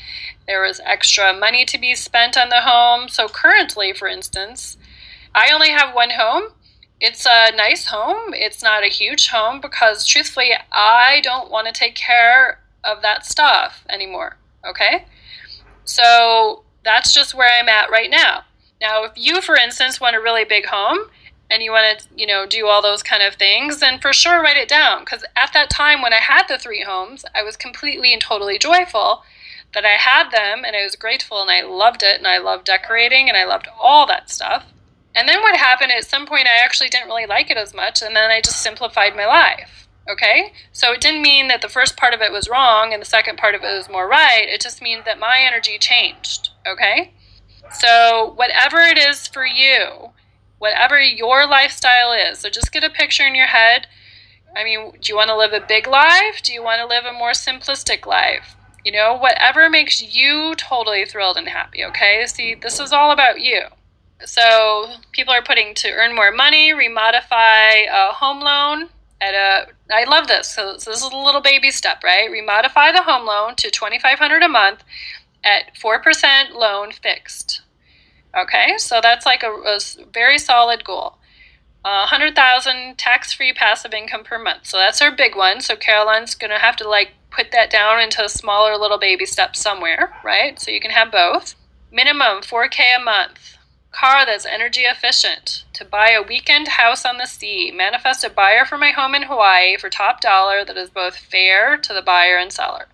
[0.46, 3.10] There was extra money to be spent on the home.
[3.10, 4.78] So currently, for instance,
[5.34, 6.54] I only have one home.
[6.98, 8.32] It's a nice home.
[8.32, 13.26] It's not a huge home because truthfully, I don't want to take care of that
[13.26, 14.38] stuff anymore.
[14.66, 15.04] Okay,
[15.84, 18.44] so that's just where I'm at right now.
[18.80, 21.10] Now, if you, for instance, want a really big home
[21.50, 24.42] and you want to, you know, do all those kind of things, then for sure
[24.42, 25.00] write it down.
[25.00, 28.58] Because at that time when I had the three homes, I was completely and totally
[28.58, 29.22] joyful
[29.74, 32.64] that I had them and I was grateful and I loved it and I loved
[32.64, 34.66] decorating and I loved all that stuff.
[35.14, 38.02] And then what happened at some point, I actually didn't really like it as much
[38.02, 39.88] and then I just simplified my life.
[40.08, 40.52] Okay?
[40.72, 43.36] So it didn't mean that the first part of it was wrong and the second
[43.36, 44.46] part of it was more right.
[44.46, 46.50] It just means that my energy changed.
[46.66, 47.12] Okay?
[47.72, 50.12] So, whatever it is for you,
[50.58, 53.86] whatever your lifestyle is, so just get a picture in your head.
[54.56, 56.42] I mean, do you want to live a big life?
[56.42, 58.56] Do you want to live a more simplistic life?
[58.84, 62.24] You know, whatever makes you totally thrilled and happy, okay?
[62.26, 63.62] See, this is all about you.
[64.24, 68.88] So, people are putting to earn more money, remodify a home loan
[69.20, 70.48] at a I love this.
[70.48, 72.30] So, so this is a little baby step, right?
[72.30, 74.84] Remodify the home loan to 2500 a month
[75.44, 77.62] at 4% loan fixed.
[78.38, 79.80] Okay, so that's like a, a
[80.12, 81.18] very solid goal.
[81.84, 84.66] Uh, 100,000 tax-free passive income per month.
[84.66, 85.60] So that's our big one.
[85.60, 89.26] So Caroline's going to have to like put that down into a smaller little baby
[89.26, 90.58] steps somewhere, right?
[90.60, 91.54] So you can have both.
[91.90, 93.56] Minimum 4K a month.
[93.90, 95.64] Car that's energy efficient.
[95.74, 97.72] To buy a weekend house on the sea.
[97.74, 101.76] Manifest a buyer for my home in Hawaii for top dollar that is both fair
[101.76, 102.88] to the buyer and seller.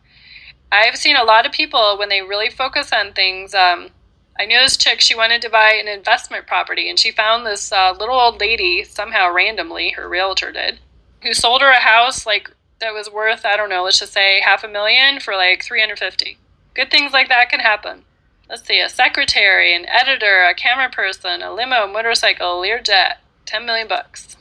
[0.71, 3.55] I've seen a lot of people when they really focus on things.
[3.55, 3.91] Um,
[4.39, 7.71] I knew this chick, she wanted to buy an investment property, and she found this
[7.71, 10.81] uh, little old lady, somehow randomly, her realtor did,
[11.23, 14.41] who sold her a house like that was worth, I don't know, let's just say
[14.41, 16.37] half a million for like 350.
[16.75, 18.03] Good things like that can happen.
[18.49, 23.15] Let's see, a secretary, an editor, a camera person, a limo, motorcycle, a Learjet,
[23.47, 24.37] 10 million bucks.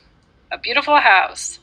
[0.52, 1.60] A beautiful house.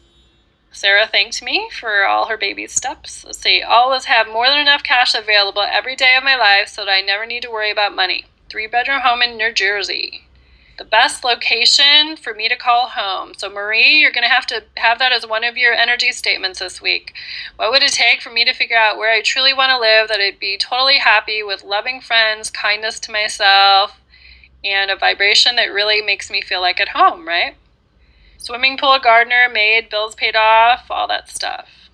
[0.72, 3.24] Sarah thanked me for all her baby steps.
[3.24, 6.84] Let's see, always have more than enough cash available every day of my life so
[6.84, 8.26] that I never need to worry about money.
[8.48, 10.24] Three bedroom home in New Jersey.
[10.78, 13.32] The best location for me to call home.
[13.36, 16.60] So, Marie, you're going to have to have that as one of your energy statements
[16.60, 17.12] this week.
[17.56, 20.08] What would it take for me to figure out where I truly want to live,
[20.08, 24.00] that I'd be totally happy with loving friends, kindness to myself,
[24.64, 27.56] and a vibration that really makes me feel like at home, right?
[28.40, 31.90] Swimming pool gardener, maid, bills paid off, all that stuff.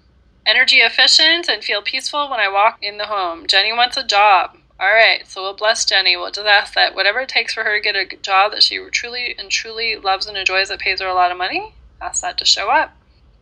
[0.47, 3.49] Energy efficient and feel peaceful when I walk in the home.
[3.49, 4.57] Jenny wants a job.
[4.79, 6.17] All right, so we'll bless Jenny.
[6.17, 8.79] We'll just ask that whatever it takes for her to get a job that she
[8.93, 12.39] truly and truly loves and enjoys that pays her a lot of money, ask that
[12.39, 12.97] to show up.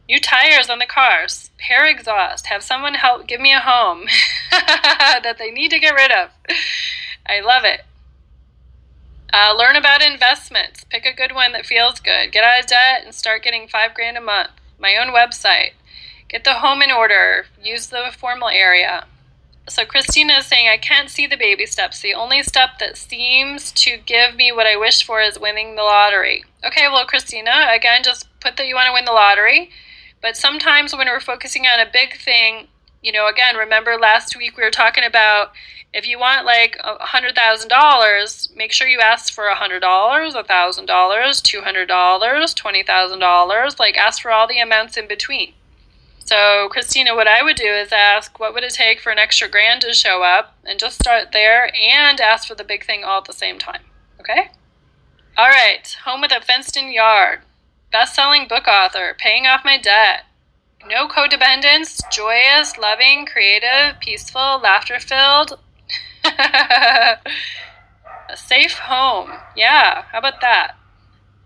[0.09, 4.07] New tires on the cars, hair exhaust, have someone help give me a home
[4.51, 6.31] that they need to get rid of.
[7.27, 7.83] I love it.
[9.37, 10.85] Uh, learn about investments.
[10.85, 12.31] Pick a good one that feels good.
[12.31, 14.51] Get out of debt and start getting five grand a month.
[14.79, 15.73] My own website.
[16.29, 17.47] Get the home in order.
[17.61, 19.07] Use the formal area.
[19.69, 22.01] So Christina is saying, I can't see the baby steps.
[22.01, 25.83] The only step that seems to give me what I wish for is winning the
[25.83, 26.45] lottery.
[26.65, 29.69] Okay, well, Christina, again, just put that you want to win the lottery.
[30.23, 32.69] But sometimes when we're focusing on a big thing,
[33.05, 35.53] you know, again, remember last week we were talking about
[35.93, 39.81] if you want like a hundred thousand dollars, make sure you ask for a hundred
[39.81, 43.79] dollars, a thousand dollars, two hundred dollars, twenty thousand dollars.
[43.79, 45.53] Like ask for all the amounts in between.
[46.25, 49.49] So, Christina, what I would do is ask what would it take for an extra
[49.49, 53.19] grand to show up, and just start there and ask for the big thing all
[53.19, 53.83] at the same time.
[54.19, 54.51] Okay.
[55.37, 55.97] All right.
[56.07, 57.41] Home with a fenced-in yard.
[57.93, 59.15] Best-selling book author.
[59.19, 60.25] Paying off my debt.
[60.89, 62.03] No codependence.
[62.13, 65.59] Joyous, loving, creative, peaceful, laughter-filled,
[66.25, 67.17] a
[68.37, 69.33] safe home.
[69.57, 70.77] Yeah, how about that?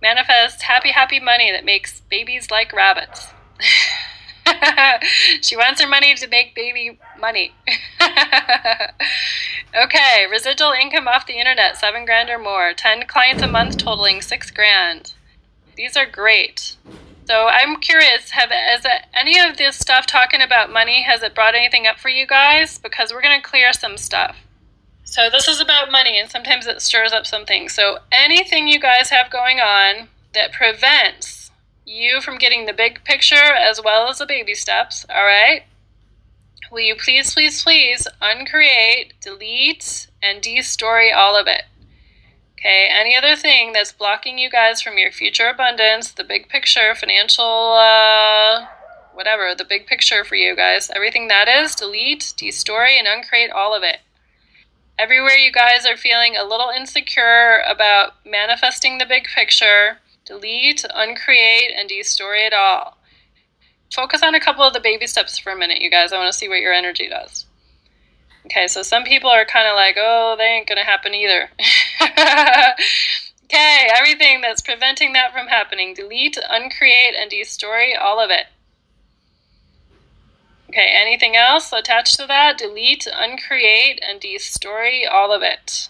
[0.03, 3.29] Manifest happy, happy money that makes babies like rabbits.
[5.41, 7.53] she wants her money to make baby money.
[9.83, 12.73] okay, residual income off the internet, seven grand or more.
[12.73, 15.13] Ten clients a month totaling six grand.
[15.77, 16.77] These are great.
[17.29, 21.55] So I'm curious, have has any of this stuff talking about money has it brought
[21.55, 22.79] anything up for you guys?
[22.79, 24.39] Because we're going to clear some stuff.
[25.05, 27.69] So this is about money, and sometimes it stirs up something.
[27.69, 31.51] So anything you guys have going on that prevents
[31.85, 35.65] you from getting the big picture as well as the baby steps, all right?
[36.73, 41.65] Will you please, please, please uncreate, delete, and destory all of it?
[42.59, 46.93] Okay, any other thing that's blocking you guys from your future abundance, the big picture,
[46.97, 48.67] financial, uh,
[49.15, 53.77] whatever, the big picture for you guys, everything that is, delete, destory, and uncreate all
[53.77, 53.99] of it.
[54.99, 61.71] Everywhere you guys are feeling a little insecure about manifesting the big picture, delete, uncreate,
[61.77, 62.99] and destory it all.
[63.95, 66.13] Focus on a couple of the baby steps for a minute, you guys.
[66.13, 67.47] I want to see what your energy does.
[68.47, 71.51] Okay, so some people are kind of like, oh, they ain't going to happen either.
[73.45, 78.47] okay, everything that's preventing that from happening, delete, uncreate, and destroy all of it.
[80.69, 82.59] Okay, anything else attached to that?
[82.59, 85.89] Delete, uncreate, and destroy all of it.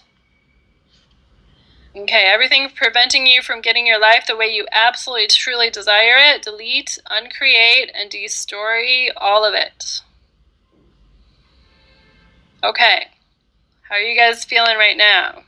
[1.95, 6.43] Okay, everything preventing you from getting your life the way you absolutely truly desire it,
[6.43, 10.01] delete, uncreate, and destroy all of it.
[12.63, 13.07] Okay.
[13.83, 15.43] How are you guys feeling right now?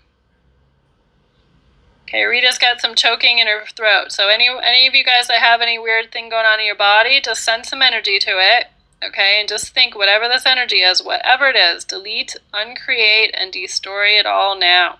[2.11, 4.11] Okay, Rita's got some choking in her throat.
[4.11, 6.75] So any any of you guys that have any weird thing going on in your
[6.75, 8.67] body, just send some energy to it.
[9.01, 14.19] Okay, and just think whatever this energy is, whatever it is, delete, uncreate, and destroy
[14.19, 14.97] it all now.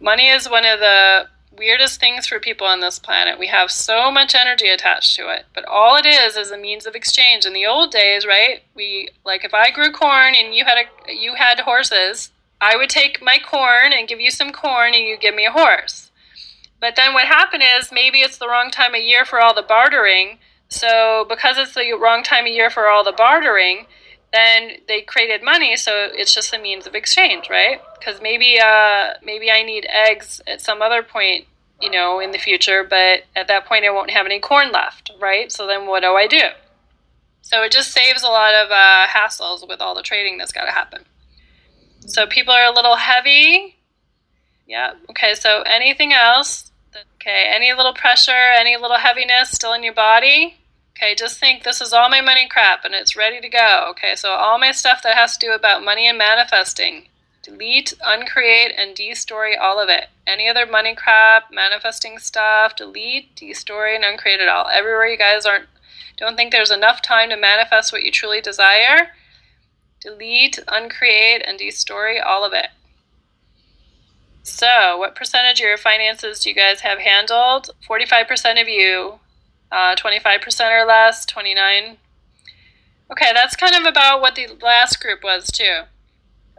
[0.00, 3.38] Money is one of the weirdest things for people on this planet.
[3.38, 6.84] We have so much energy attached to it, but all it is is a means
[6.84, 7.46] of exchange.
[7.46, 8.64] In the old days, right?
[8.74, 12.90] We like if I grew corn and you had a you had horses, I would
[12.90, 16.10] take my corn and give you some corn and you give me a horse.
[16.78, 19.62] But then what happened is maybe it's the wrong time of year for all the
[19.62, 20.38] bartering.
[20.68, 23.86] So because it's the wrong time of year for all the bartering,
[24.32, 25.76] then they created money.
[25.76, 27.80] So it's just a means of exchange right?
[27.98, 31.46] Because maybe uh, maybe i need eggs at some other point
[31.80, 35.10] you know in the future but at that point i won't have any corn left
[35.18, 35.50] right?
[35.50, 36.48] So then what do i do?
[37.42, 40.66] So it just saves a lot of uh, hassles with all the trading that's got
[40.66, 41.04] to happen
[42.06, 43.76] so people are a little heavy
[44.66, 46.70] yeah okay so anything else
[47.16, 50.56] okay any little pressure any little heaviness still in your body
[51.00, 53.86] Okay, just think this is all my money crap and it's ready to go.
[53.92, 57.06] Okay, so all my stuff that has to do about money and manifesting,
[57.42, 60.08] delete, uncreate, and destory all of it.
[60.26, 64.68] Any other money crap, manifesting stuff, delete, destory, and uncreate it all.
[64.68, 65.68] Everywhere you guys aren't
[66.18, 69.12] don't think there's enough time to manifest what you truly desire,
[70.00, 72.68] delete, uncreate, and destory all of it.
[74.42, 77.70] So, what percentage of your finances do you guys have handled?
[77.88, 79.20] 45% of you
[79.72, 81.96] uh, 25% or less, 29.
[83.12, 85.82] Okay, that's kind of about what the last group was too.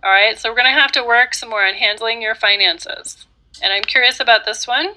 [0.03, 3.25] All right, so we're going to have to work some more on handling your finances.
[3.61, 4.93] And I'm curious about this one.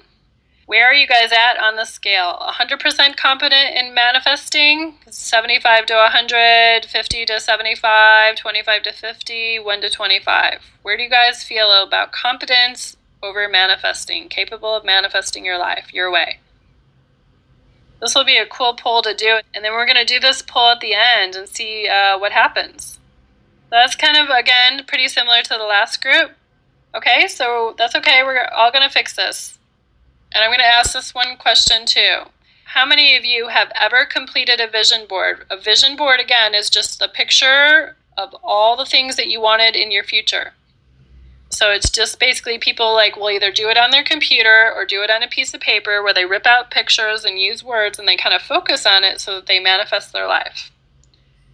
[0.65, 2.39] Where are you guys at on the scale?
[2.41, 9.89] 100% competent in manifesting, 75 to 100, 50 to 75, 25 to 50, 1 to
[9.91, 10.61] 25.
[10.81, 16.09] Where do you guys feel about competence over manifesting, capable of manifesting your life your
[16.09, 16.39] way?
[18.01, 20.41] This will be a cool poll to do, and then we're going to do this
[20.41, 22.99] poll at the end and see uh, what happens.
[23.69, 26.31] That's kind of, again, pretty similar to the last group.
[26.95, 28.23] Okay, so that's okay.
[28.23, 29.59] We're all going to fix this.
[30.35, 32.23] And I'm going to ask this one question too.
[32.65, 35.45] How many of you have ever completed a vision board?
[35.49, 39.77] A vision board, again, is just a picture of all the things that you wanted
[39.77, 40.51] in your future.
[41.47, 45.01] So it's just basically people like will either do it on their computer or do
[45.03, 48.05] it on a piece of paper where they rip out pictures and use words and
[48.05, 50.69] they kind of focus on it so that they manifest their life.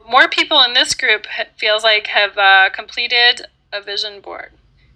[0.10, 4.54] More people in this group feels like have uh, completed a vision board.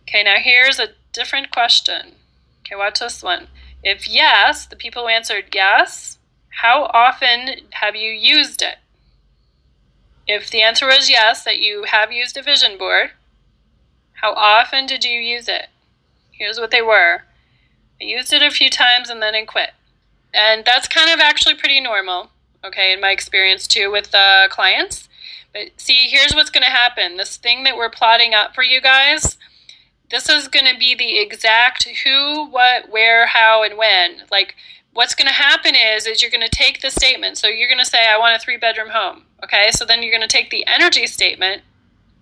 [0.10, 2.14] Okay, now here's a different question.
[2.62, 3.48] Okay, watch this one.
[3.86, 6.18] If yes, the people answered yes,
[6.64, 8.80] how often have you used it?
[10.28, 13.12] If the answer was yes, that you have used a vision board,
[14.14, 15.68] how often did you use it?
[16.32, 17.26] Here's what they were.
[18.02, 19.70] I used it a few times and then I quit.
[20.34, 22.32] And that's kind of actually pretty normal,
[22.64, 25.08] okay, in my experience too with uh, clients.
[25.54, 27.18] But see, here's what's going to happen.
[27.18, 29.38] This thing that we're plotting up for you guys,
[30.12, 34.24] this is going to be the exact who, what, where, how, and when.
[34.32, 34.56] Like,
[34.94, 37.38] what's going to happen is, is you're going to take the statement.
[37.38, 39.24] So you're going to say, I want a three bedroom home.
[39.44, 41.64] Okay, so then you're going to take the energy statement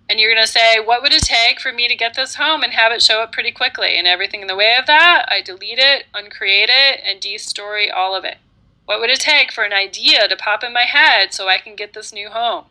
[0.08, 2.62] And you're going to say, what would it take for me to get this home
[2.62, 3.96] and have it show up pretty quickly?
[3.96, 8.14] And everything in the way of that, I delete it, uncreate it, and destory all
[8.14, 8.36] of it.
[8.84, 11.74] What would it take for an idea to pop in my head so I can
[11.74, 12.66] get this new home?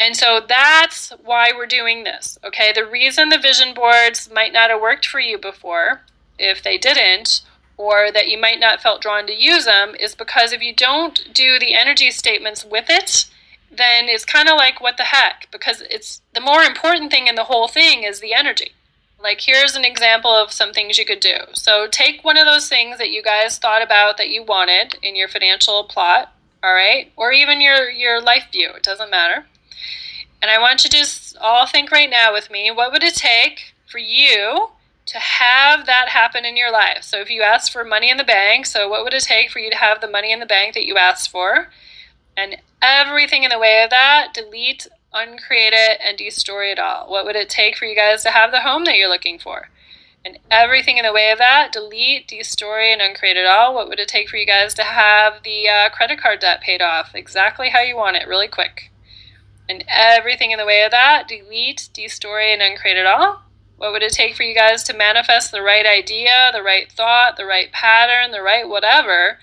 [0.00, 2.38] And so that's why we're doing this.
[2.42, 6.00] Okay, the reason the vision boards might not have worked for you before,
[6.38, 7.42] if they didn't,
[7.76, 11.28] or that you might not felt drawn to use them, is because if you don't
[11.34, 13.26] do the energy statements with it,
[13.70, 17.36] then it's kind of like what the heck because it's the more important thing in
[17.36, 18.72] the whole thing is the energy.
[19.22, 21.36] Like here's an example of some things you could do.
[21.52, 25.14] So take one of those things that you guys thought about that you wanted in
[25.14, 26.32] your financial plot,
[26.62, 27.12] all right?
[27.16, 29.46] Or even your your life view, it doesn't matter.
[30.42, 33.14] And I want you to just all think right now with me, what would it
[33.14, 34.70] take for you
[35.06, 37.02] to have that happen in your life?
[37.02, 39.58] So if you asked for money in the bank, so what would it take for
[39.58, 41.68] you to have the money in the bank that you asked for?
[42.36, 47.10] And everything in the way of that, delete, uncreate it, and destroy it all.
[47.10, 49.68] What would it take for you guys to have the home that you're looking for?
[50.24, 53.74] And everything in the way of that, delete, destroy and uncreate it all.
[53.74, 56.82] What would it take for you guys to have the uh, credit card debt paid
[56.82, 58.90] off exactly how you want it, really quick?
[59.70, 63.42] And everything in the way of that, delete, destory, and uncreate it all.
[63.76, 67.36] What would it take for you guys to manifest the right idea, the right thought,
[67.36, 69.38] the right pattern, the right whatever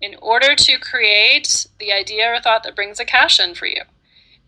[0.00, 3.82] in order to create the idea or thought that brings a cash in for you.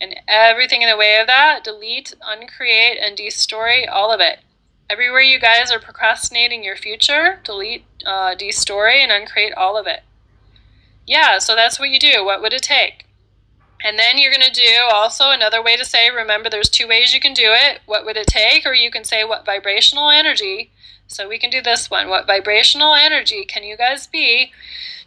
[0.00, 4.40] And everything in the way of that, delete, uncreate, and destory all of it.
[4.90, 10.00] Everywhere you guys are procrastinating your future, delete, uh, destory, and uncreate all of it.
[11.06, 12.24] Yeah, so that's what you do.
[12.24, 13.06] What would it take?
[13.84, 17.14] And then you're going to do also another way to say, remember, there's two ways
[17.14, 17.80] you can do it.
[17.86, 18.66] What would it take?
[18.66, 20.70] Or you can say, what vibrational energy?
[21.06, 22.08] So we can do this one.
[22.08, 24.52] What vibrational energy can you guys be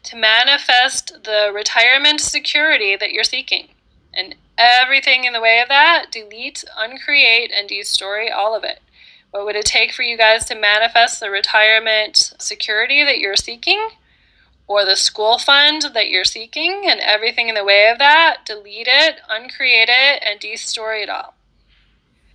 [0.03, 3.69] to manifest the retirement security that you're seeking.
[4.13, 8.81] And everything in the way of that, delete, uncreate, and destroy all of it.
[9.31, 13.89] What would it take for you guys to manifest the retirement security that you're seeking?
[14.73, 18.87] Or the school fund that you're seeking, and everything in the way of that, delete
[18.89, 21.35] it, uncreate it, and destory it all.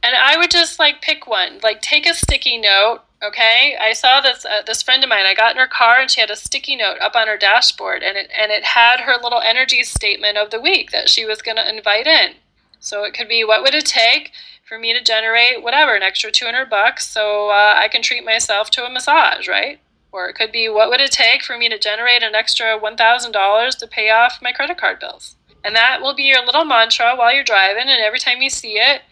[0.02, 4.20] And I would just like pick one, like take a sticky note Okay, I saw
[4.20, 5.26] this uh, this friend of mine.
[5.26, 8.04] I got in her car and she had a sticky note up on her dashboard,
[8.04, 11.42] and it and it had her little energy statement of the week that she was
[11.42, 12.34] going to invite in.
[12.78, 14.30] So it could be, what would it take
[14.64, 18.24] for me to generate whatever an extra two hundred bucks so uh, I can treat
[18.24, 19.80] myself to a massage, right?
[20.10, 22.96] Or it could be, what would it take for me to generate an extra one
[22.96, 25.36] thousand dollars to pay off my credit card bills?
[25.64, 28.74] And that will be your little mantra while you're driving, and every time you see
[28.74, 29.02] it,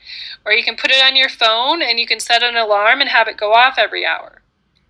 [0.45, 3.11] or you can put it on your phone and you can set an alarm and
[3.11, 4.43] have it go off every hour.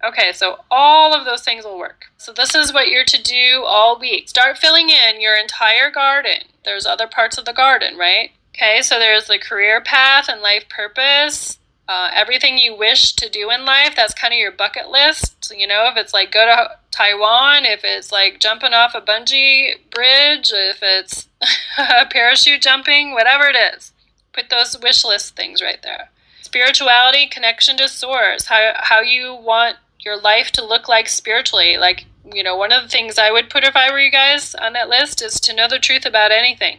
[0.04, 2.06] Okay, so all of those things will work.
[2.18, 4.28] So this is what you're to do all week.
[4.28, 6.42] Start filling in your entire garden.
[6.64, 8.30] There's other parts of the garden, right?
[8.54, 11.58] Okay, so there's the career path and life purpose.
[11.88, 15.52] Uh, everything you wish to do in life, that's kind of your bucket list.
[15.56, 19.74] You know, if it's like go to Taiwan, if it's like jumping off a bungee
[19.90, 21.28] bridge, if it's
[22.10, 23.92] parachute jumping, whatever it is.
[24.32, 26.10] Put those wish list things right there.
[26.42, 31.76] Spirituality, connection to source, how, how you want your life to look like spiritually.
[31.76, 34.54] Like, you know, one of the things I would put if I were you guys
[34.56, 36.78] on that list is to know the truth about anything.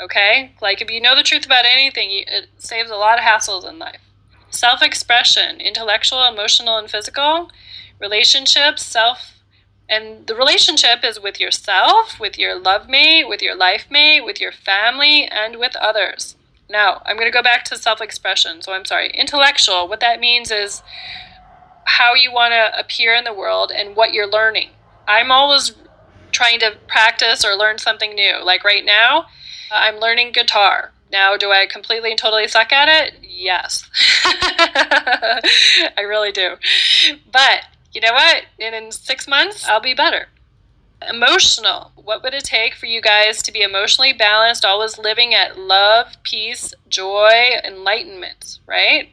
[0.00, 0.52] Okay?
[0.60, 3.78] Like, if you know the truth about anything, it saves a lot of hassles in
[3.78, 4.00] life.
[4.54, 7.50] Self expression, intellectual, emotional, and physical.
[8.00, 9.34] Relationships, self
[9.88, 14.40] and the relationship is with yourself, with your love mate, with your life mate, with
[14.40, 16.36] your family, and with others.
[16.70, 18.62] Now, I'm going to go back to self expression.
[18.62, 19.10] So I'm sorry.
[19.10, 20.82] Intellectual, what that means is
[21.84, 24.70] how you want to appear in the world and what you're learning.
[25.06, 25.72] I'm always
[26.32, 28.42] trying to practice or learn something new.
[28.42, 29.26] Like right now,
[29.70, 30.93] I'm learning guitar.
[31.14, 33.14] Now, do I completely and totally suck at it?
[33.22, 33.88] Yes.
[34.24, 36.56] I really do.
[37.30, 38.46] But you know what?
[38.58, 40.26] in six months, I'll be better.
[41.08, 41.92] Emotional.
[41.94, 46.16] What would it take for you guys to be emotionally balanced, always living at love,
[46.24, 49.10] peace, joy, enlightenment, right?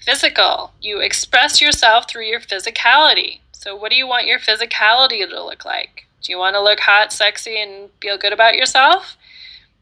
[0.00, 0.72] Physical.
[0.80, 3.38] You express yourself through your physicality.
[3.52, 6.06] So, what do you want your physicality to look like?
[6.22, 9.16] Do you want to look hot, sexy, and feel good about yourself?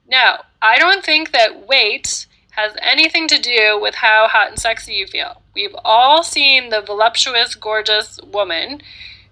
[0.09, 4.95] No, I don't think that weight has anything to do with how hot and sexy
[4.95, 5.43] you feel.
[5.55, 8.81] We've all seen the voluptuous, gorgeous woman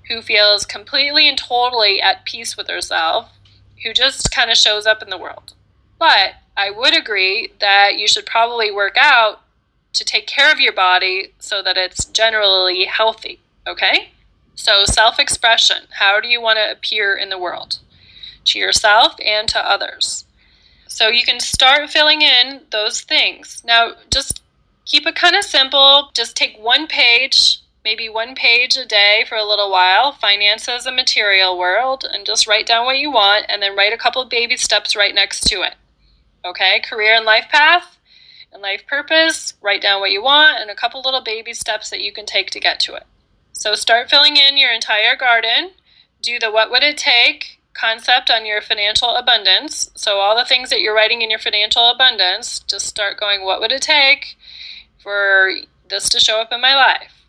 [0.08, 3.32] who feels completely and totally at peace with herself,
[3.82, 5.54] who just kind of shows up in the world.
[5.98, 9.40] But I would agree that you should probably work out
[9.94, 14.10] to take care of your body so that it's generally healthy, okay?
[14.54, 17.80] So, self expression how do you want to appear in the world?
[18.44, 20.25] To yourself and to others.
[20.88, 23.62] So you can start filling in those things.
[23.64, 24.42] Now, just
[24.84, 26.10] keep it kind of simple.
[26.14, 30.96] Just take one page, maybe one page a day for a little while, finances and
[30.96, 34.56] material world, and just write down what you want and then write a couple baby
[34.56, 35.74] steps right next to it.
[36.44, 37.98] Okay, career and life path
[38.52, 42.02] and life purpose, write down what you want and a couple little baby steps that
[42.02, 43.02] you can take to get to it.
[43.52, 45.72] So start filling in your entire garden.
[46.22, 49.90] Do the what would it take concept on your financial abundance.
[49.94, 53.60] So all the things that you're writing in your financial abundance, just start going what
[53.60, 54.36] would it take
[54.98, 55.52] for
[55.88, 57.24] this to show up in my life?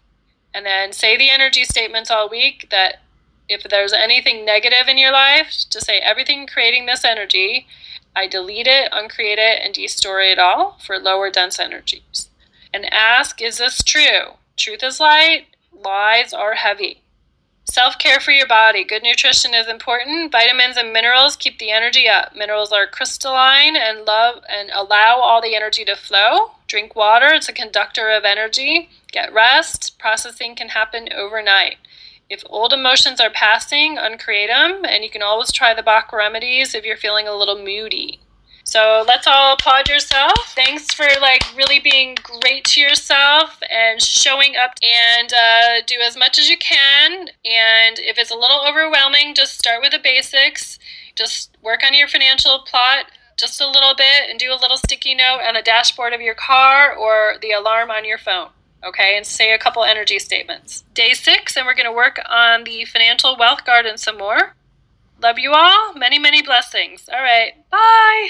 [0.53, 3.01] And then say the energy statements all week that
[3.49, 7.67] if there's anything negative in your life, just say everything creating this energy,
[8.15, 12.29] I delete it, uncreate it, and destore it all for lower dense energies.
[12.73, 14.37] And ask, is this true?
[14.57, 17.03] Truth is light, lies are heavy.
[17.69, 18.85] Self care for your body.
[18.85, 20.31] Good nutrition is important.
[20.31, 22.33] Vitamins and minerals keep the energy up.
[22.33, 26.51] Minerals are crystalline and love and allow all the energy to flow.
[26.67, 28.89] Drink water, it's a conductor of energy.
[29.11, 29.99] Get rest.
[29.99, 31.75] Processing can happen overnight.
[32.29, 36.73] If old emotions are passing, uncreate them, and you can always try the Bach remedies
[36.73, 38.19] if you're feeling a little moody.
[38.67, 40.53] So let's all applaud yourself.
[40.53, 46.17] Thanks for like really being great to yourself and showing up and uh, do as
[46.17, 47.29] much as you can.
[47.45, 50.79] And if it's a little overwhelming, just start with the basics.
[51.15, 53.05] Just work on your financial plot
[53.37, 56.35] just a little bit and do a little sticky note on the dashboard of your
[56.35, 58.49] car or the alarm on your phone.
[58.83, 60.83] Okay, and say a couple energy statements.
[60.93, 64.56] Day six, and we're going to work on the financial wealth garden some more.
[65.21, 65.93] Love you all.
[65.93, 67.09] Many, many blessings.
[67.11, 67.53] All right.
[67.69, 68.29] Bye.